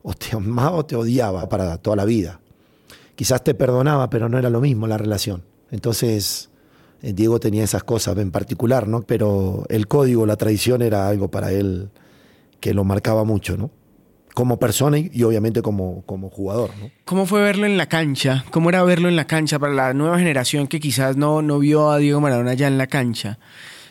o 0.03 0.13
te 0.13 0.35
amaba 0.35 0.77
o 0.77 0.85
te 0.85 0.95
odiaba 0.95 1.47
para 1.47 1.77
toda 1.77 1.95
la 1.95 2.05
vida. 2.05 2.41
Quizás 3.15 3.43
te 3.43 3.53
perdonaba, 3.53 4.09
pero 4.09 4.27
no 4.27 4.37
era 4.37 4.49
lo 4.49 4.59
mismo 4.59 4.85
la 4.85 4.97
relación. 4.97 5.43
Entonces, 5.69 6.49
eh, 7.01 7.13
Diego 7.13 7.39
tenía 7.39 7.63
esas 7.63 7.85
cosas 7.85 8.17
en 8.17 8.31
particular, 8.31 8.87
¿no? 8.87 9.03
Pero 9.03 9.63
el 9.69 9.87
código, 9.87 10.25
la 10.25 10.35
tradición 10.35 10.81
era 10.81 11.07
algo 11.07 11.31
para 11.31 11.53
él 11.53 11.89
que 12.59 12.73
lo 12.73 12.83
marcaba 12.83 13.23
mucho, 13.23 13.55
¿no? 13.55 13.71
Como 14.33 14.59
persona 14.59 14.97
y, 14.97 15.09
y 15.13 15.23
obviamente 15.23 15.61
como, 15.61 16.03
como 16.05 16.29
jugador, 16.29 16.71
¿no? 16.79 16.89
¿Cómo 17.05 17.25
fue 17.25 17.41
verlo 17.41 17.65
en 17.65 17.77
la 17.77 17.87
cancha? 17.87 18.45
¿Cómo 18.51 18.69
era 18.69 18.83
verlo 18.83 19.09
en 19.09 19.15
la 19.15 19.25
cancha 19.25 19.59
para 19.59 19.73
la 19.73 19.93
nueva 19.93 20.17
generación 20.17 20.67
que 20.67 20.79
quizás 20.79 21.17
no, 21.17 21.41
no 21.41 21.59
vio 21.59 21.89
a 21.89 21.97
Diego 21.97 22.21
Maradona 22.21 22.53
ya 22.53 22.67
en 22.67 22.77
la 22.77 22.87
cancha? 22.87 23.39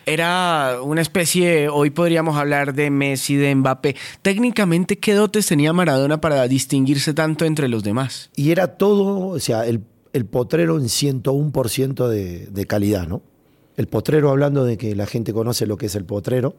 Era 0.07 0.79
una 0.83 1.03
especie, 1.03 1.69
hoy 1.69 1.91
podríamos 1.91 2.37
hablar 2.37 2.75
de 2.75 2.91
Messi, 2.91 3.37
de 3.37 3.55
Mbappé. 3.55 3.97
Técnicamente, 4.23 4.99
¿qué 4.99 5.15
dotes 5.15 5.47
tenía 5.47 5.73
Maradona 5.73 6.21
para 6.21 6.49
distinguirse 6.49 7.15
tanto 7.15 7.45
entre 7.45 7.69
los 7.69 7.85
demás? 7.85 8.31
Y 8.35 8.51
era 8.51 8.79
todo, 8.79 9.29
o 9.29 9.39
sea, 9.39 9.67
el, 9.67 9.85
el 10.13 10.27
potrero 10.27 10.79
en 10.79 10.85
101% 10.85 12.09
de, 12.09 12.47
de 12.47 12.67
calidad, 12.67 13.07
¿no? 13.07 13.23
El 13.77 13.87
potrero 13.87 14.31
hablando 14.31 14.65
de 14.65 14.77
que 14.79 14.95
la 14.97 15.07
gente 15.07 15.33
conoce 15.33 15.67
lo 15.67 15.77
que 15.77 15.87
es 15.87 15.95
el 15.95 16.05
potrero, 16.05 16.57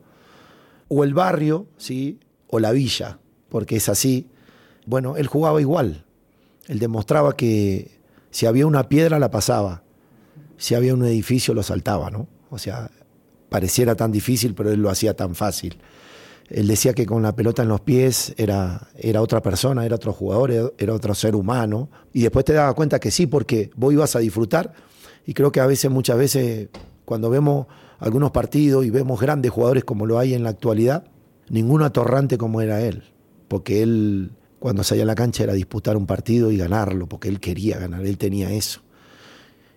o 0.88 1.04
el 1.04 1.14
barrio, 1.14 1.68
¿sí? 1.78 2.20
O 2.48 2.60
la 2.60 2.72
villa, 2.72 3.20
porque 3.52 3.76
es 3.76 3.90
así. 3.90 4.28
Bueno, 4.88 5.18
él 5.18 5.28
jugaba 5.28 5.62
igual. 5.62 6.06
Él 6.68 6.80
demostraba 6.80 7.36
que 7.36 7.92
si 8.32 8.48
había 8.48 8.66
una 8.66 8.90
piedra 8.90 9.20
la 9.20 9.30
pasaba, 9.30 9.84
si 10.58 10.74
había 10.74 10.96
un 10.96 11.06
edificio 11.06 11.54
lo 11.54 11.62
saltaba, 11.62 12.10
¿no? 12.10 12.28
O 12.50 12.58
sea, 12.58 12.90
pareciera 13.50 13.96
tan 13.96 14.12
difícil, 14.12 14.56
pero 14.56 14.72
él 14.72 14.82
lo 14.82 14.90
hacía 14.90 15.16
tan 15.16 15.36
fácil. 15.36 15.78
Él 16.50 16.68
decía 16.68 16.94
que 16.94 17.06
con 17.06 17.22
la 17.22 17.36
pelota 17.36 17.62
en 17.62 17.70
los 17.70 17.82
pies 17.82 18.34
era, 18.38 18.90
era 18.98 19.22
otra 19.22 19.42
persona, 19.42 19.86
era 19.86 19.96
otro 19.96 20.14
jugador, 20.14 20.74
era, 20.78 20.94
otro 20.94 21.14
ser 21.14 21.36
humano. 21.36 21.90
Y 22.14 22.22
después 22.22 22.46
te 22.46 22.54
daba 22.54 22.74
cuenta 22.74 23.00
que 23.00 23.12
sí, 23.12 23.28
porque 23.28 23.72
vos 23.76 23.94
ibas 23.94 24.16
a 24.16 24.20
disfrutar. 24.20 24.74
Y 25.26 25.34
creo 25.34 25.52
que 25.52 25.60
a 25.60 25.66
veces, 25.66 25.92
muchas 25.92 26.18
veces, 26.18 26.70
cuando 27.06 27.30
vemos 27.30 27.68
algunos 28.00 28.32
partidos 28.32 28.86
y 28.86 28.90
vemos 28.90 29.20
grandes 29.20 29.52
jugadores 29.52 29.84
como 29.84 30.06
lo 30.06 30.20
hay 30.20 30.34
en 30.34 30.44
la 30.44 30.50
actualidad, 30.50 31.06
ninguno 31.50 31.86
atorrante 31.86 32.38
como 32.38 32.62
era 32.62 32.82
él. 32.82 33.04
Porque 33.52 33.84
él, 33.84 34.32
cuando 34.60 34.82
salía 34.82 35.04
a 35.04 35.06
la 35.06 35.14
cancha, 35.14 35.44
era 35.44 35.52
disputar 35.52 35.98
un 35.98 36.06
partido 36.06 36.52
y 36.52 36.58
ganarlo, 36.58 37.06
porque 37.06 37.28
él 37.28 37.42
quería 37.42 37.78
ganar, 37.78 38.06
él 38.06 38.18
tenía 38.18 38.50
eso. 38.50 38.80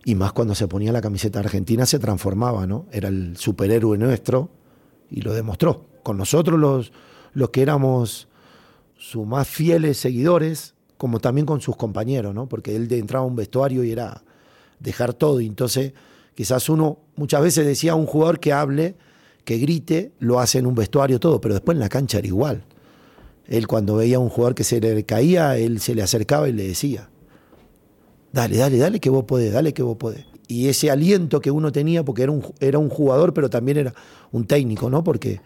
Y 0.04 0.14
más 0.14 0.32
cuando 0.32 0.54
se 0.54 0.68
ponía 0.68 0.92
la 0.92 1.00
camiseta 1.00 1.40
argentina 1.40 1.84
se 1.84 1.98
transformaba, 1.98 2.68
¿no? 2.68 2.86
Era 2.92 3.08
el 3.08 3.36
superhéroe 3.36 3.98
nuestro 3.98 4.48
y 5.10 5.22
lo 5.22 5.32
demostró. 5.32 5.86
Con 6.04 6.16
nosotros 6.18 6.92
los, 7.34 7.50
que 7.50 7.62
éramos 7.62 8.28
sus 8.96 9.26
más 9.26 9.48
fieles 9.48 9.96
seguidores, 9.96 10.76
como 10.96 11.18
también 11.18 11.44
con 11.44 11.60
sus 11.60 11.76
compañeros, 11.76 12.32
¿no? 12.32 12.48
Porque 12.48 12.76
él 12.76 12.86
entraba 12.92 13.24
a 13.24 13.26
un 13.26 13.34
vestuario 13.34 13.82
y 13.82 13.90
era 13.90 14.22
dejar 14.78 15.14
todo. 15.14 15.40
Y 15.40 15.48
entonces, 15.48 15.94
quizás 16.36 16.68
uno 16.68 17.00
muchas 17.16 17.42
veces 17.42 17.66
decía 17.66 17.90
a 17.90 17.96
un 17.96 18.06
jugador 18.06 18.38
que 18.38 18.52
hable, 18.52 18.94
que 19.44 19.58
grite, 19.58 20.12
lo 20.20 20.38
hace 20.38 20.60
en 20.60 20.66
un 20.66 20.76
vestuario 20.76 21.18
todo, 21.18 21.40
pero 21.40 21.54
después 21.54 21.74
en 21.74 21.80
la 21.80 21.88
cancha 21.88 22.18
era 22.18 22.28
igual. 22.28 22.64
Él 23.46 23.66
cuando 23.66 23.96
veía 23.96 24.16
a 24.16 24.20
un 24.20 24.28
jugador 24.28 24.54
que 24.54 24.64
se 24.64 24.80
le 24.80 25.04
caía, 25.04 25.56
él 25.58 25.80
se 25.80 25.94
le 25.94 26.02
acercaba 26.02 26.48
y 26.48 26.52
le 26.52 26.66
decía, 26.66 27.10
dale, 28.32 28.56
dale, 28.56 28.78
dale 28.78 29.00
que 29.00 29.10
vos 29.10 29.24
podés, 29.24 29.52
dale 29.52 29.74
que 29.74 29.82
vos 29.82 29.96
podés. 29.96 30.24
Y 30.48 30.68
ese 30.68 30.90
aliento 30.90 31.40
que 31.40 31.50
uno 31.50 31.72
tenía, 31.72 32.04
porque 32.04 32.22
era 32.22 32.32
un, 32.32 32.44
era 32.60 32.78
un 32.78 32.88
jugador, 32.88 33.34
pero 33.34 33.50
también 33.50 33.78
era 33.78 33.94
un 34.32 34.46
técnico, 34.46 34.90
¿no? 34.90 35.04
Porque 35.04 35.40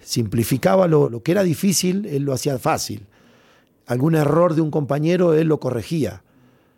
simplificaba 0.00 0.86
lo, 0.86 1.08
lo 1.08 1.22
que 1.22 1.32
era 1.32 1.42
difícil, 1.42 2.06
él 2.06 2.24
lo 2.24 2.32
hacía 2.32 2.58
fácil. 2.58 3.06
Algún 3.86 4.14
error 4.14 4.54
de 4.54 4.60
un 4.60 4.70
compañero, 4.70 5.34
él 5.34 5.48
lo 5.48 5.60
corregía. 5.60 6.22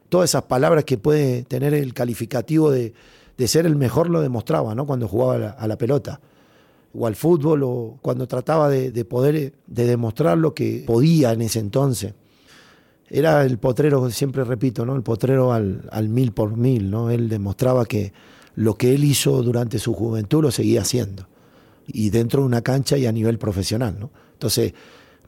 Todas 0.08 0.30
esas 0.30 0.44
palabras 0.44 0.84
que 0.84 0.98
puede 0.98 1.42
tener 1.42 1.74
el 1.74 1.94
calificativo 1.94 2.70
de, 2.70 2.94
de 3.36 3.48
ser 3.48 3.66
el 3.66 3.76
mejor 3.76 4.08
lo 4.08 4.20
demostraba, 4.20 4.74
¿no? 4.74 4.86
Cuando 4.86 5.08
jugaba 5.08 5.34
a 5.34 5.38
la, 5.38 5.50
a 5.50 5.68
la 5.68 5.76
pelota 5.78 6.20
o 6.96 7.06
al 7.06 7.16
fútbol 7.16 7.62
o 7.64 7.98
cuando 8.02 8.26
trataba 8.26 8.68
de, 8.68 8.90
de, 8.90 9.04
poder 9.04 9.52
de 9.66 9.86
demostrar 9.86 10.38
lo 10.38 10.54
que 10.54 10.84
podía 10.86 11.32
en 11.32 11.42
ese 11.42 11.58
entonces. 11.58 12.14
Era 13.08 13.44
el 13.44 13.58
potrero, 13.58 14.10
siempre 14.10 14.42
repito, 14.44 14.84
¿no? 14.84 14.96
El 14.96 15.02
potrero 15.02 15.52
al, 15.52 15.88
al, 15.92 16.08
mil 16.08 16.32
por 16.32 16.56
mil, 16.56 16.90
¿no? 16.90 17.10
Él 17.10 17.28
demostraba 17.28 17.84
que 17.84 18.12
lo 18.56 18.74
que 18.74 18.94
él 18.94 19.04
hizo 19.04 19.42
durante 19.42 19.78
su 19.78 19.94
juventud 19.94 20.42
lo 20.42 20.50
seguía 20.50 20.80
haciendo. 20.80 21.28
Y 21.86 22.10
dentro 22.10 22.40
de 22.40 22.46
una 22.46 22.62
cancha 22.62 22.98
y 22.98 23.06
a 23.06 23.12
nivel 23.12 23.38
profesional, 23.38 23.96
¿no? 24.00 24.10
Entonces, 24.32 24.74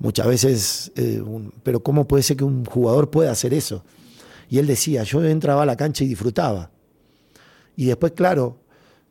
muchas 0.01 0.27
veces, 0.27 0.93
eh, 0.97 1.23
pero 1.63 1.81
¿cómo 1.81 2.09
puede 2.09 2.23
ser 2.23 2.37
que 2.37 2.45
un 2.45 2.65
jugador 2.65 3.11
pueda 3.11 3.31
hacer 3.31 3.55
eso? 3.55 3.85
Y 4.51 4.59
él 4.59 4.67
decía, 4.67 5.03
yo 5.05 5.23
entraba 5.25 5.63
a 5.63 5.67
la 5.67 5.77
cancha 5.77 6.05
y 6.05 6.09
disfrutaba. 6.09 6.71
Y 7.77 7.85
después, 7.85 8.13
claro, 8.13 8.59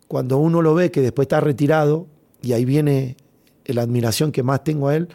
cuando 0.07 0.37
uno 0.37 0.61
lo 0.61 0.73
ve 0.73 0.91
que 0.91 1.01
después 1.01 1.25
está 1.25 1.39
retirado, 1.39 2.07
y 2.41 2.53
ahí 2.53 2.65
viene 2.65 3.17
la 3.65 3.81
admiración 3.81 4.31
que 4.31 4.43
más 4.43 4.63
tengo 4.63 4.87
a 4.87 4.95
él, 4.95 5.09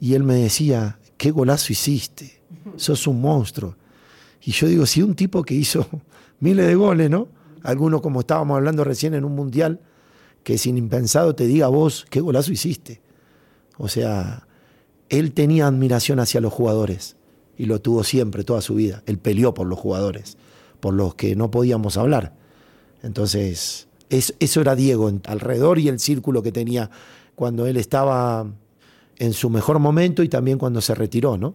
y 0.00 0.14
él 0.14 0.22
me 0.22 0.34
decía, 0.34 0.98
qué 1.16 1.30
golazo 1.30 1.72
hiciste, 1.72 2.40
sos 2.76 3.06
un 3.06 3.20
monstruo. 3.20 3.76
Y 4.42 4.52
yo 4.52 4.66
digo, 4.66 4.86
si 4.86 5.02
un 5.02 5.14
tipo 5.14 5.42
que 5.42 5.54
hizo 5.54 5.86
miles 6.40 6.66
de 6.66 6.74
goles, 6.74 7.10
¿no? 7.10 7.28
Alguno 7.62 8.02
como 8.02 8.20
estábamos 8.20 8.56
hablando 8.56 8.84
recién 8.84 9.14
en 9.14 9.24
un 9.24 9.34
mundial, 9.34 9.80
que 10.42 10.58
sin 10.58 10.76
impensado 10.76 11.34
te 11.34 11.46
diga 11.46 11.68
vos, 11.68 12.06
qué 12.10 12.20
golazo 12.20 12.52
hiciste. 12.52 13.00
O 13.78 13.88
sea, 13.88 14.46
él 15.08 15.32
tenía 15.32 15.66
admiración 15.66 16.20
hacia 16.20 16.40
los 16.40 16.52
jugadores 16.52 17.16
y 17.56 17.66
lo 17.66 17.80
tuvo 17.80 18.04
siempre, 18.04 18.44
toda 18.44 18.60
su 18.60 18.74
vida. 18.74 19.02
Él 19.06 19.18
peleó 19.18 19.54
por 19.54 19.66
los 19.66 19.78
jugadores, 19.78 20.36
por 20.80 20.92
los 20.92 21.14
que 21.14 21.34
no 21.36 21.50
podíamos 21.50 21.96
hablar. 21.96 22.34
Entonces, 23.02 23.88
es, 24.18 24.34
eso 24.38 24.60
era 24.60 24.74
Diego 24.74 25.10
alrededor 25.26 25.78
y 25.78 25.88
el 25.88 25.98
círculo 25.98 26.42
que 26.42 26.52
tenía 26.52 26.90
cuando 27.34 27.66
él 27.66 27.76
estaba 27.76 28.46
en 29.18 29.32
su 29.32 29.50
mejor 29.50 29.78
momento 29.78 30.22
y 30.22 30.28
también 30.28 30.58
cuando 30.58 30.80
se 30.80 30.94
retiró, 30.94 31.36
¿no? 31.36 31.54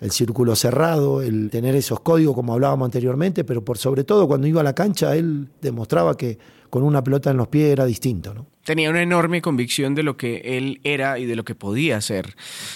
El 0.00 0.10
círculo 0.10 0.54
cerrado, 0.56 1.22
el 1.22 1.48
tener 1.48 1.74
esos 1.74 2.00
códigos 2.00 2.34
como 2.34 2.52
hablábamos 2.52 2.84
anteriormente, 2.84 3.44
pero 3.44 3.64
por 3.64 3.78
sobre 3.78 4.04
todo 4.04 4.28
cuando 4.28 4.46
iba 4.46 4.60
a 4.60 4.64
la 4.64 4.74
cancha 4.74 5.16
él 5.16 5.48
demostraba 5.62 6.16
que 6.16 6.38
con 6.68 6.82
una 6.82 7.02
pelota 7.02 7.30
en 7.30 7.38
los 7.38 7.48
pies 7.48 7.72
era 7.72 7.86
distinto, 7.86 8.34
¿no? 8.34 8.46
Tenía 8.64 8.90
una 8.90 9.00
enorme 9.00 9.40
convicción 9.40 9.94
de 9.94 10.02
lo 10.02 10.16
que 10.16 10.58
él 10.58 10.80
era 10.82 11.20
y 11.20 11.24
de 11.24 11.36
lo 11.36 11.44
que 11.44 11.54
podía 11.54 12.00
ser. 12.00 12.34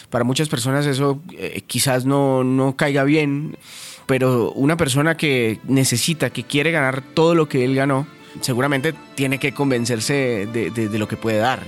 Para 0.08 0.24
muchas 0.24 0.48
personas 0.48 0.86
eso 0.86 1.20
eh, 1.36 1.62
quizás 1.66 2.06
no, 2.06 2.44
no 2.44 2.76
caiga 2.76 3.02
bien, 3.02 3.58
pero 4.06 4.52
una 4.52 4.76
persona 4.76 5.16
que 5.16 5.58
necesita, 5.66 6.30
que 6.30 6.44
quiere 6.44 6.70
ganar 6.70 7.02
todo 7.02 7.34
lo 7.34 7.48
que 7.48 7.64
él 7.64 7.74
ganó, 7.74 8.06
seguramente 8.40 8.94
tiene 9.14 9.38
que 9.38 9.52
convencerse 9.52 10.48
de, 10.52 10.98
lo 10.98 11.08
que 11.08 11.16
puede 11.16 11.38
dar. 11.38 11.62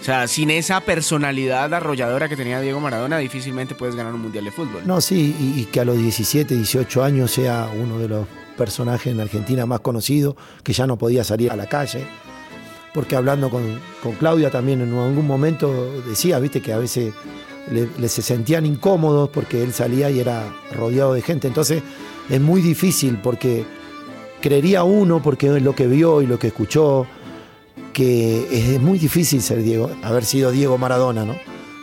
O 0.00 0.04
sea, 0.04 0.26
sin 0.26 0.50
esa 0.50 0.80
personalidad 0.80 1.72
arrolladora 1.72 2.28
que 2.28 2.36
tenía 2.36 2.60
Diego 2.60 2.80
Maradona, 2.80 3.18
difícilmente 3.18 3.74
puedes 3.74 3.94
ganar 3.94 4.12
un 4.12 4.22
mundial 4.22 4.44
de 4.44 4.50
fútbol. 4.50 4.82
No, 4.84 5.00
sí, 5.00 5.34
y, 5.38 5.64
que 5.66 5.80
a 5.80 5.84
los 5.84 5.96
17, 5.96 6.56
18 6.56 7.04
años 7.04 7.30
sea 7.30 7.70
uno 7.80 7.98
de 7.98 8.08
los 8.08 8.26
personajes 8.56 9.12
en 9.12 9.20
Argentina 9.20 9.64
más 9.64 9.80
conocidos, 9.80 10.34
que 10.64 10.72
ya 10.72 10.86
no 10.86 10.96
podía 10.98 11.22
salir 11.22 11.50
a 11.52 11.56
la 11.56 11.66
calle. 11.66 12.04
Porque 12.92 13.16
hablando 13.16 13.48
con, 13.48 13.80
con 14.02 14.12
Claudia 14.16 14.50
también 14.50 14.80
en 14.82 14.92
algún 14.92 15.26
momento 15.26 16.02
decía, 16.06 16.38
viste, 16.40 16.60
que 16.60 16.72
a 16.72 16.78
veces 16.78 17.14
le, 17.70 17.88
le, 17.96 18.08
se 18.08 18.22
sentían 18.22 18.66
incómodos 18.66 19.30
porque 19.30 19.62
él 19.62 19.72
salía 19.72 20.10
y 20.10 20.18
era 20.18 20.52
rodeado 20.76 21.14
de 21.14 21.22
gente. 21.22 21.46
Entonces 21.46 21.82
es 22.28 22.40
muy 22.40 22.60
difícil 22.60 23.18
porque 23.22 23.64
creería 24.42 24.84
uno, 24.84 25.22
porque 25.22 25.46
es 25.56 25.62
lo 25.62 25.74
que 25.74 25.86
vio 25.86 26.20
y 26.20 26.26
lo 26.26 26.38
que 26.38 26.48
escuchó, 26.48 27.06
que 27.94 28.46
es 28.50 28.80
muy 28.80 28.98
difícil 28.98 29.40
ser 29.40 29.62
Diego, 29.62 29.90
haber 30.02 30.26
sido 30.26 30.50
Diego 30.50 30.76
Maradona, 30.76 31.24
¿no? 31.24 31.36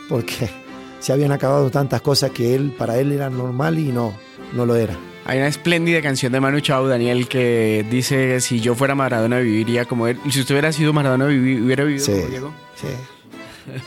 Porque 0.08 0.48
se 1.00 1.12
habían 1.12 1.32
acabado 1.32 1.70
tantas 1.70 2.00
cosas 2.00 2.30
que 2.30 2.54
él, 2.54 2.72
para 2.78 2.98
él 2.98 3.10
era 3.10 3.28
normal 3.28 3.80
y 3.80 3.90
no, 3.90 4.14
no 4.52 4.64
lo 4.66 4.76
era. 4.76 4.96
Hay 5.24 5.38
una 5.38 5.48
espléndida 5.48 6.00
canción 6.00 6.32
de 6.32 6.40
Manu 6.40 6.60
Chao, 6.60 6.86
Daniel, 6.86 7.28
que 7.28 7.84
dice, 7.90 8.40
si 8.40 8.60
yo 8.60 8.74
fuera 8.74 8.94
Maradona 8.94 9.38
viviría 9.38 9.84
como 9.84 10.06
él. 10.06 10.18
Y 10.24 10.30
si 10.32 10.40
usted 10.40 10.54
hubiera 10.54 10.72
sido 10.72 10.92
Maradona, 10.92 11.26
hubiera 11.26 11.84
vivido 11.84 12.04
sí, 12.04 12.12
como 12.12 12.26
Diego. 12.26 12.54
Sí. 12.76 12.86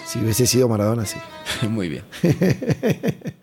Si 0.06 0.20
hubiese 0.20 0.48
sido 0.48 0.70
Maradona, 0.70 1.06
sí. 1.06 1.18
Muy 1.68 1.90
bien. 1.90 2.04